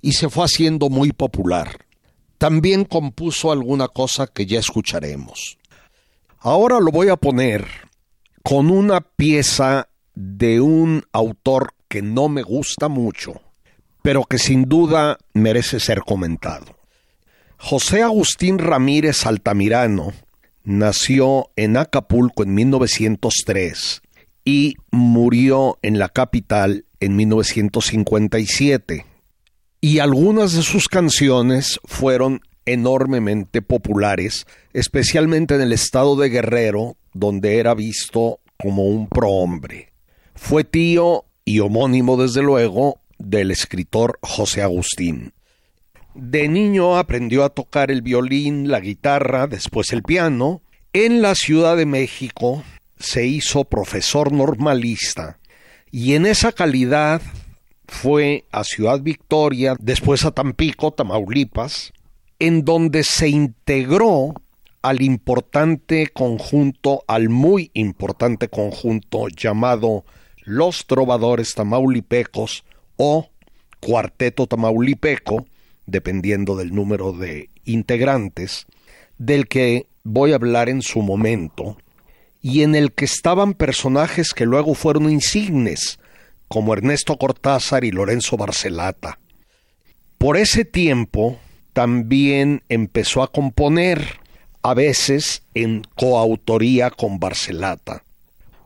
y 0.00 0.12
se 0.12 0.28
fue 0.28 0.44
haciendo 0.44 0.90
muy 0.90 1.12
popular. 1.12 1.86
También 2.42 2.84
compuso 2.84 3.52
alguna 3.52 3.86
cosa 3.86 4.26
que 4.26 4.46
ya 4.46 4.58
escucharemos. 4.58 5.58
Ahora 6.40 6.80
lo 6.80 6.90
voy 6.90 7.08
a 7.08 7.16
poner 7.16 7.68
con 8.42 8.68
una 8.68 9.00
pieza 9.00 9.86
de 10.16 10.60
un 10.60 11.04
autor 11.12 11.72
que 11.86 12.02
no 12.02 12.28
me 12.28 12.42
gusta 12.42 12.88
mucho, 12.88 13.40
pero 14.02 14.24
que 14.24 14.38
sin 14.38 14.64
duda 14.64 15.18
merece 15.34 15.78
ser 15.78 16.00
comentado. 16.00 16.76
José 17.58 18.02
Agustín 18.02 18.58
Ramírez 18.58 19.24
Altamirano 19.24 20.12
nació 20.64 21.52
en 21.54 21.76
Acapulco 21.76 22.42
en 22.42 22.54
1903 22.54 24.02
y 24.44 24.74
murió 24.90 25.78
en 25.82 26.00
la 26.00 26.08
capital 26.08 26.86
en 26.98 27.14
1957 27.14 29.11
y 29.84 29.98
algunas 29.98 30.52
de 30.52 30.62
sus 30.62 30.86
canciones 30.86 31.80
fueron 31.84 32.40
enormemente 32.66 33.62
populares, 33.62 34.46
especialmente 34.72 35.56
en 35.56 35.60
el 35.60 35.72
estado 35.72 36.14
de 36.14 36.28
Guerrero, 36.30 36.96
donde 37.12 37.58
era 37.58 37.74
visto 37.74 38.38
como 38.56 38.86
un 38.86 39.08
prohombre. 39.08 39.92
Fue 40.36 40.62
tío 40.62 41.24
y 41.44 41.58
homónimo, 41.58 42.16
desde 42.16 42.42
luego, 42.42 43.00
del 43.18 43.50
escritor 43.50 44.20
José 44.22 44.62
Agustín. 44.62 45.32
De 46.14 46.46
niño 46.46 46.96
aprendió 46.96 47.42
a 47.42 47.50
tocar 47.50 47.90
el 47.90 48.02
violín, 48.02 48.70
la 48.70 48.78
guitarra, 48.78 49.48
después 49.48 49.92
el 49.92 50.04
piano, 50.04 50.62
En 50.92 51.22
la 51.22 51.34
Ciudad 51.34 51.76
de 51.76 51.86
México 51.86 52.62
se 53.00 53.26
hizo 53.26 53.64
profesor 53.64 54.30
normalista 54.30 55.40
y 55.90 56.14
en 56.14 56.26
esa 56.26 56.52
calidad 56.52 57.20
fue 57.92 58.46
a 58.50 58.64
Ciudad 58.64 59.00
Victoria, 59.02 59.76
después 59.78 60.24
a 60.24 60.30
Tampico, 60.30 60.92
Tamaulipas, 60.92 61.92
en 62.38 62.64
donde 62.64 63.04
se 63.04 63.28
integró 63.28 64.34
al 64.80 65.02
importante 65.02 66.08
conjunto, 66.08 67.04
al 67.06 67.28
muy 67.28 67.70
importante 67.74 68.48
conjunto 68.48 69.28
llamado 69.28 70.04
Los 70.42 70.86
Trovadores 70.86 71.54
Tamaulipecos 71.54 72.64
o 72.96 73.28
Cuarteto 73.78 74.46
Tamaulipeco, 74.46 75.46
dependiendo 75.86 76.56
del 76.56 76.74
número 76.74 77.12
de 77.12 77.50
integrantes, 77.64 78.66
del 79.18 79.46
que 79.48 79.86
voy 80.02 80.32
a 80.32 80.36
hablar 80.36 80.70
en 80.70 80.80
su 80.80 81.02
momento, 81.02 81.76
y 82.40 82.62
en 82.62 82.74
el 82.74 82.92
que 82.92 83.04
estaban 83.04 83.52
personajes 83.52 84.32
que 84.32 84.46
luego 84.46 84.74
fueron 84.74 85.10
insignes, 85.10 86.00
como 86.52 86.74
Ernesto 86.74 87.16
Cortázar 87.16 87.82
y 87.82 87.92
Lorenzo 87.92 88.36
Barcelata. 88.36 89.18
Por 90.18 90.36
ese 90.36 90.66
tiempo 90.66 91.40
también 91.72 92.62
empezó 92.68 93.22
a 93.22 93.32
componer, 93.32 94.20
a 94.60 94.74
veces 94.74 95.44
en 95.54 95.82
coautoría 95.96 96.90
con 96.90 97.18
Barcelata. 97.18 98.04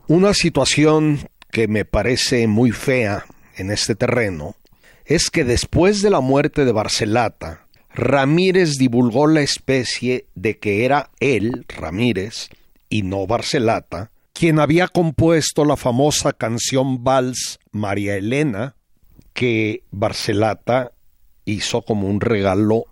Una 0.08 0.34
situación 0.34 1.28
que 1.52 1.68
me 1.68 1.84
parece 1.84 2.48
muy 2.48 2.72
fea 2.72 3.24
en 3.54 3.70
este 3.70 3.94
terreno 3.94 4.56
es 5.04 5.30
que 5.30 5.44
después 5.44 6.02
de 6.02 6.10
la 6.10 6.18
muerte 6.18 6.64
de 6.64 6.72
Barcelata, 6.72 7.68
Ramírez 7.94 8.78
divulgó 8.78 9.28
la 9.28 9.42
especie 9.42 10.26
de 10.34 10.58
que 10.58 10.84
era 10.84 11.10
él, 11.20 11.64
Ramírez, 11.68 12.48
y 12.88 13.02
no 13.02 13.28
Barcelata, 13.28 14.10
quien 14.38 14.60
había 14.60 14.88
compuesto 14.88 15.64
la 15.64 15.76
famosa 15.76 16.34
canción 16.34 17.02
Vals 17.02 17.58
María 17.72 18.16
Elena, 18.16 18.76
que 19.32 19.82
Barcelata 19.90 20.92
hizo 21.46 21.80
como 21.80 22.06
un 22.06 22.20
regalo 22.20 22.84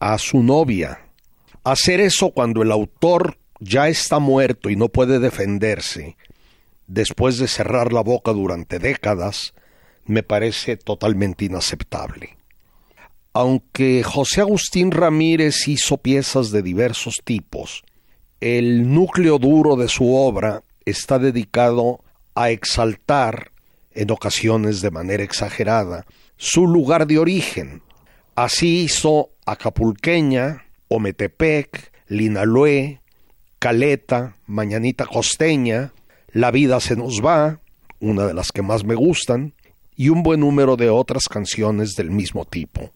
a 0.00 0.18
su 0.18 0.42
novia. 0.42 1.06
Hacer 1.62 2.00
eso 2.00 2.32
cuando 2.32 2.62
el 2.62 2.72
autor 2.72 3.38
ya 3.60 3.86
está 3.86 4.18
muerto 4.18 4.70
y 4.70 4.76
no 4.76 4.88
puede 4.88 5.20
defenderse, 5.20 6.16
después 6.88 7.38
de 7.38 7.46
cerrar 7.46 7.92
la 7.92 8.00
boca 8.02 8.32
durante 8.32 8.80
décadas, 8.80 9.54
me 10.04 10.24
parece 10.24 10.76
totalmente 10.76 11.44
inaceptable. 11.44 12.38
Aunque 13.34 14.02
José 14.02 14.40
Agustín 14.40 14.90
Ramírez 14.90 15.68
hizo 15.68 15.98
piezas 15.98 16.50
de 16.50 16.60
diversos 16.60 17.20
tipos, 17.24 17.84
el 18.40 18.92
núcleo 18.92 19.38
duro 19.38 19.76
de 19.76 19.86
su 19.86 20.12
obra 20.12 20.64
está 20.86 21.18
dedicado 21.18 22.00
a 22.34 22.50
exaltar, 22.50 23.52
en 23.94 24.10
ocasiones 24.10 24.80
de 24.80 24.90
manera 24.90 25.22
exagerada, 25.22 26.06
su 26.36 26.66
lugar 26.66 27.06
de 27.06 27.18
origen. 27.18 27.82
Así 28.34 28.84
hizo 28.84 29.30
Acapulqueña, 29.44 30.64
Ometepec, 30.88 31.92
Linaloé, 32.08 33.00
Caleta, 33.58 34.36
Mañanita 34.46 35.06
Costeña, 35.06 35.92
La 36.32 36.50
vida 36.50 36.80
se 36.80 36.96
nos 36.96 37.20
va, 37.20 37.60
una 38.00 38.26
de 38.26 38.34
las 38.34 38.50
que 38.52 38.62
más 38.62 38.84
me 38.84 38.94
gustan, 38.94 39.54
y 39.94 40.08
un 40.08 40.22
buen 40.22 40.40
número 40.40 40.76
de 40.76 40.88
otras 40.88 41.24
canciones 41.28 41.94
del 41.94 42.10
mismo 42.10 42.44
tipo. 42.44 42.90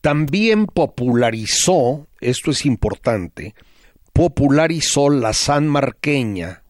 También 0.00 0.66
popularizó, 0.66 2.06
esto 2.20 2.50
es 2.50 2.64
importante, 2.64 3.54
popularizó 4.12 5.10
la 5.10 5.32
San 5.32 5.68
Marqueña, 5.68 6.61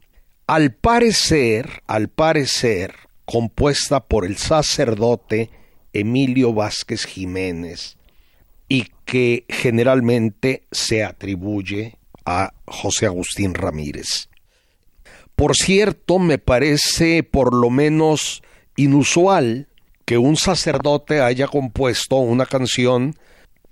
al 0.52 0.74
parecer, 0.74 1.82
al 1.86 2.08
parecer, 2.08 2.94
compuesta 3.24 4.00
por 4.00 4.26
el 4.26 4.36
sacerdote 4.36 5.48
Emilio 5.94 6.52
Vázquez 6.52 7.06
Jiménez 7.06 7.96
y 8.68 8.88
que 9.06 9.46
generalmente 9.48 10.64
se 10.70 11.04
atribuye 11.04 11.96
a 12.26 12.52
José 12.66 13.06
Agustín 13.06 13.54
Ramírez. 13.54 14.28
Por 15.36 15.56
cierto, 15.56 16.18
me 16.18 16.36
parece 16.36 17.22
por 17.22 17.54
lo 17.54 17.70
menos 17.70 18.42
inusual 18.76 19.68
que 20.04 20.18
un 20.18 20.36
sacerdote 20.36 21.22
haya 21.22 21.46
compuesto 21.46 22.16
una 22.16 22.44
canción 22.44 23.16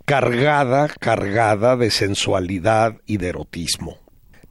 cargada, 0.07 0.89
cargada 0.99 1.77
de 1.77 1.91
sensualidad 1.91 3.03
y 3.05 3.19
de 3.19 3.29
erotismo. 3.29 3.99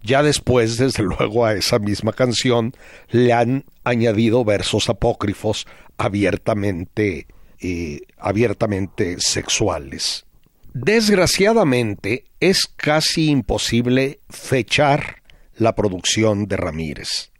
Ya 0.02 0.24
después, 0.24 0.78
desde 0.78 1.04
luego, 1.20 1.46
a 1.46 1.54
esa 1.54 1.80
misma 1.80 2.14
canción 2.14 2.74
le 3.10 3.34
han 3.34 3.66
añadido 3.84 4.44
versos 4.46 4.90
apócrifos 4.90 5.68
abiertamente, 5.98 7.28
eh, 7.60 8.02
abiertamente 8.18 9.18
sexuales. 9.20 10.26
Desgraciadamente, 10.74 12.26
es 12.40 12.66
casi 12.76 13.30
imposible 13.30 14.20
fechar 14.30 15.22
la 15.58 15.76
producción 15.76 16.46
de 16.48 16.58
Ramírez. 16.58 17.32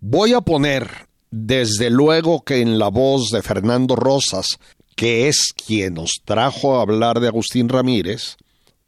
Voy 0.00 0.32
a 0.34 0.40
poner, 0.40 1.08
desde 1.30 1.90
luego 1.90 2.42
que 2.44 2.60
en 2.60 2.78
la 2.78 2.88
voz 2.88 3.30
de 3.30 3.42
Fernando 3.42 3.96
Rosas, 3.96 4.58
que 4.96 5.28
es 5.28 5.54
quien 5.54 5.94
nos 5.94 6.20
trajo 6.24 6.78
a 6.78 6.82
hablar 6.82 7.20
de 7.20 7.28
Agustín 7.28 7.68
Ramírez, 7.68 8.36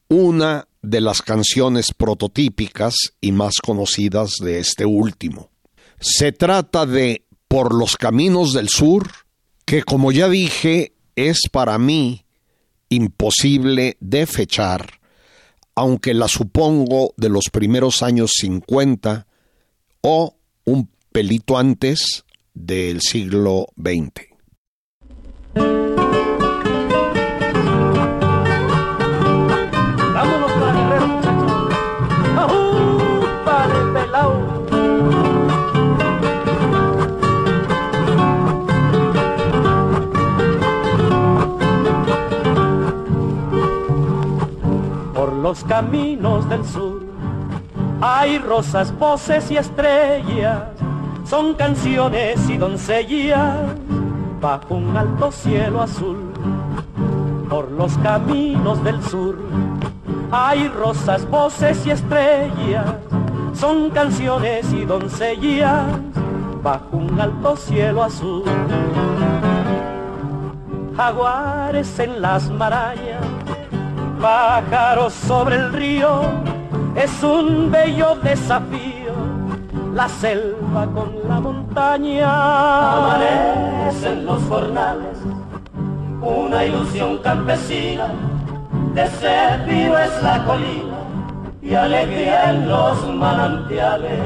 una 0.08 0.66
de 0.82 1.00
las 1.00 1.22
canciones 1.22 1.92
prototípicas 1.96 2.94
y 3.20 3.32
más 3.32 3.54
conocidas 3.62 4.32
de 4.40 4.58
este 4.58 4.84
último. 4.84 5.50
Se 5.98 6.32
trata 6.32 6.84
de 6.86 7.24
Por 7.48 7.74
los 7.74 7.96
Caminos 7.96 8.52
del 8.52 8.68
Sur, 8.68 9.08
que 9.64 9.84
como 9.84 10.12
ya 10.12 10.28
dije 10.28 10.92
es 11.14 11.42
para 11.50 11.78
mí 11.78 12.24
imposible 12.88 13.96
de 14.00 14.26
fechar, 14.26 15.00
aunque 15.74 16.14
la 16.14 16.28
supongo 16.28 17.14
de 17.16 17.28
los 17.28 17.44
primeros 17.50 18.02
años 18.02 18.32
50 18.34 19.26
o 20.02 20.36
un 20.64 20.90
pelito 21.12 21.56
antes 21.56 22.24
del 22.54 23.00
siglo 23.00 23.68
XX. 23.76 24.32
Los 45.42 45.64
caminos 45.64 46.48
del 46.48 46.64
sur. 46.64 47.02
Hay 48.00 48.38
rosas, 48.38 48.96
voces 48.96 49.50
y 49.50 49.56
estrellas, 49.56 50.62
son 51.24 51.54
canciones 51.54 52.48
y 52.48 52.56
doncellas 52.56 53.58
bajo 54.40 54.76
un 54.76 54.96
alto 54.96 55.32
cielo 55.32 55.82
azul. 55.82 56.32
Por 57.50 57.72
los 57.72 57.98
caminos 57.98 58.82
del 58.84 59.02
sur 59.02 59.36
hay 60.30 60.68
rosas, 60.68 61.28
voces 61.28 61.84
y 61.86 61.90
estrellas, 61.90 62.94
son 63.52 63.90
canciones 63.90 64.72
y 64.72 64.84
doncellas 64.84 65.84
bajo 66.62 66.96
un 66.96 67.20
alto 67.20 67.56
cielo 67.56 68.04
azul. 68.04 68.44
Jaguares 70.96 71.98
en 71.98 72.22
las 72.22 72.48
marallas 72.48 73.41
pájaros 74.22 75.12
sobre 75.12 75.56
el 75.56 75.72
río 75.72 76.22
es 76.94 77.22
un 77.24 77.72
bello 77.72 78.14
desafío. 78.22 79.12
La 79.92 80.08
selva 80.08 80.86
con 80.86 81.28
la 81.28 81.40
montaña 81.40 82.92
amanecen 82.92 84.24
los 84.24 84.40
jornales, 84.44 85.18
una 86.20 86.64
ilusión 86.64 87.18
campesina. 87.18 88.06
De 88.94 89.06
ser 89.08 89.68
es 89.68 90.22
la 90.22 90.44
colina 90.44 90.98
y 91.60 91.74
alegría 91.74 92.50
en 92.50 92.68
los 92.68 93.14
manantiales. 93.14 94.20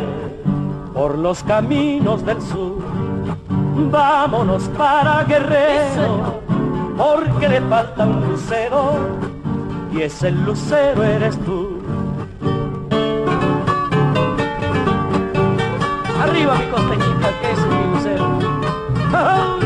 Por 0.93 1.17
los 1.19 1.43
caminos 1.43 2.25
del 2.25 2.43
sur, 2.43 2.83
vámonos 3.91 4.65
para 4.77 5.25
Guerrero, 5.25 6.43
porque 6.99 7.49
le 7.49 7.61
falta 7.63 8.05
un 8.05 8.29
lucero 8.29 9.37
y 9.97 10.03
ese 10.03 10.31
lucero 10.31 11.03
eres 11.03 11.39
tú. 11.45 11.81
Arriba 16.21 16.55
mi 16.57 16.67
costeñita, 16.67 17.31
que 17.41 17.53
es 17.53 17.59
mi 17.67 17.95
lucero. 17.95 18.39
¡Oh, 19.15 19.57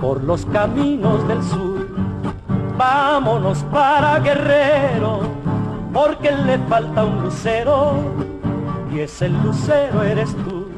por 0.00 0.24
los 0.24 0.46
caminos 0.46 1.26
del 1.26 1.42
sur. 1.42 1.86
Vámonos 2.78 3.58
para 3.64 4.20
Guerrero, 4.20 5.20
porque 5.92 6.30
le 6.30 6.58
falta 6.60 7.04
un 7.04 7.24
lucero, 7.24 8.27
y 8.92 9.00
ese 9.00 9.28
lucero 9.28 10.02
eres 10.02 10.34
tú, 10.44 10.68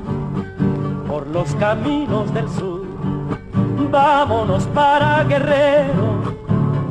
por 1.08 1.26
los 1.28 1.54
caminos 1.56 2.32
del 2.34 2.48
sur. 2.48 2.80
Vámonos 3.90 4.64
para 4.68 5.24
Guerrero, 5.24 6.20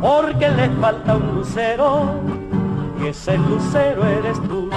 porque 0.02 0.50
le 0.50 0.70
falta 0.82 1.16
un 1.16 1.36
lucero, 1.36 2.02
y 3.02 3.08
ese 3.08 3.38
lucero 3.38 4.06
eres 4.06 4.40
tú. 4.44 4.70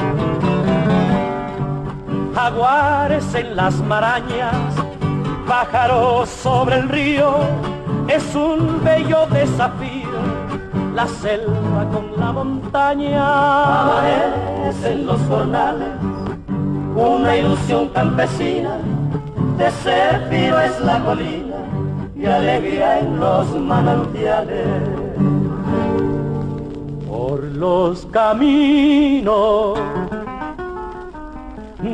Jaguares 2.34 3.34
en 3.34 3.56
las 3.56 3.74
marañas, 3.82 4.74
pájaros 5.46 6.28
sobre 6.28 6.76
el 6.76 6.88
río, 6.88 7.36
es 8.08 8.34
un 8.34 8.82
bello 8.82 9.26
desafío, 9.26 10.08
la 10.94 11.06
selva 11.06 11.86
con 11.92 12.18
la 12.18 12.32
montaña. 12.32 13.24
en 14.84 15.06
los 15.06 15.20
jornales, 15.22 15.88
una 16.94 17.36
ilusión 17.36 17.88
campesina, 17.88 18.78
de 19.58 19.70
ser 19.82 20.28
piro 20.28 20.60
es 20.60 20.80
la 20.80 21.04
colina 21.04 21.56
y 22.16 22.26
alegría 22.26 23.00
en 23.00 23.18
los 23.18 23.56
manantiales. 23.56 24.66
Por 27.08 27.44
los 27.44 28.06
caminos 28.06 29.78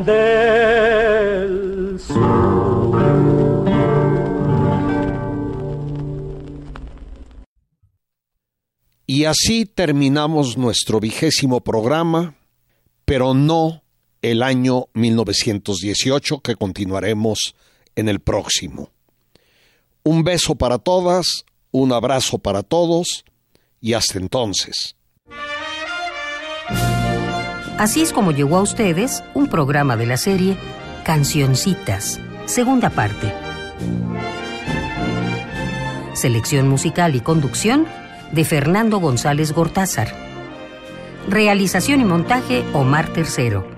del 0.05 1.99
sur. 1.99 2.59
Y 9.11 9.25
así 9.25 9.65
terminamos 9.65 10.59
nuestro 10.59 11.01
vigésimo 11.01 11.61
programa, 11.61 12.35
pero 13.07 13.33
no 13.33 13.83
el 14.23 14.43
año 14.43 14.87
1918 14.95 16.41
que 16.41 16.57
continuaremos 16.57 17.55
en 17.97 18.09
el 18.09 18.21
próximo. 18.21 18.91
Un 20.03 20.25
beso 20.25 20.55
para 20.55 20.79
todas, 20.79 21.45
un 21.71 21.93
abrazo 21.93 22.39
para 22.39 22.63
todos 22.63 23.25
y 23.81 23.95
hasta 23.95 24.19
entonces. 24.19 24.97
Así 27.79 28.03
es 28.03 28.13
como 28.13 28.33
llegó 28.33 28.57
a 28.57 28.63
ustedes 28.63 29.23
un 29.35 29.49
programa 29.49 29.97
de 29.97 30.07
la 30.07 30.17
serie 30.17 30.57
Cancioncitas, 31.05 32.21
segunda 32.47 32.91
parte. 32.91 33.33
Selección 36.15 36.69
musical 36.69 37.15
y 37.15 37.21
conducción 37.21 37.87
de 38.33 38.45
Fernando 38.45 38.99
González 38.99 39.53
Gortázar. 39.53 40.13
Realización 41.29 42.01
y 42.01 42.05
montaje 42.05 42.65
Omar 42.75 43.13
Tercero. 43.13 43.78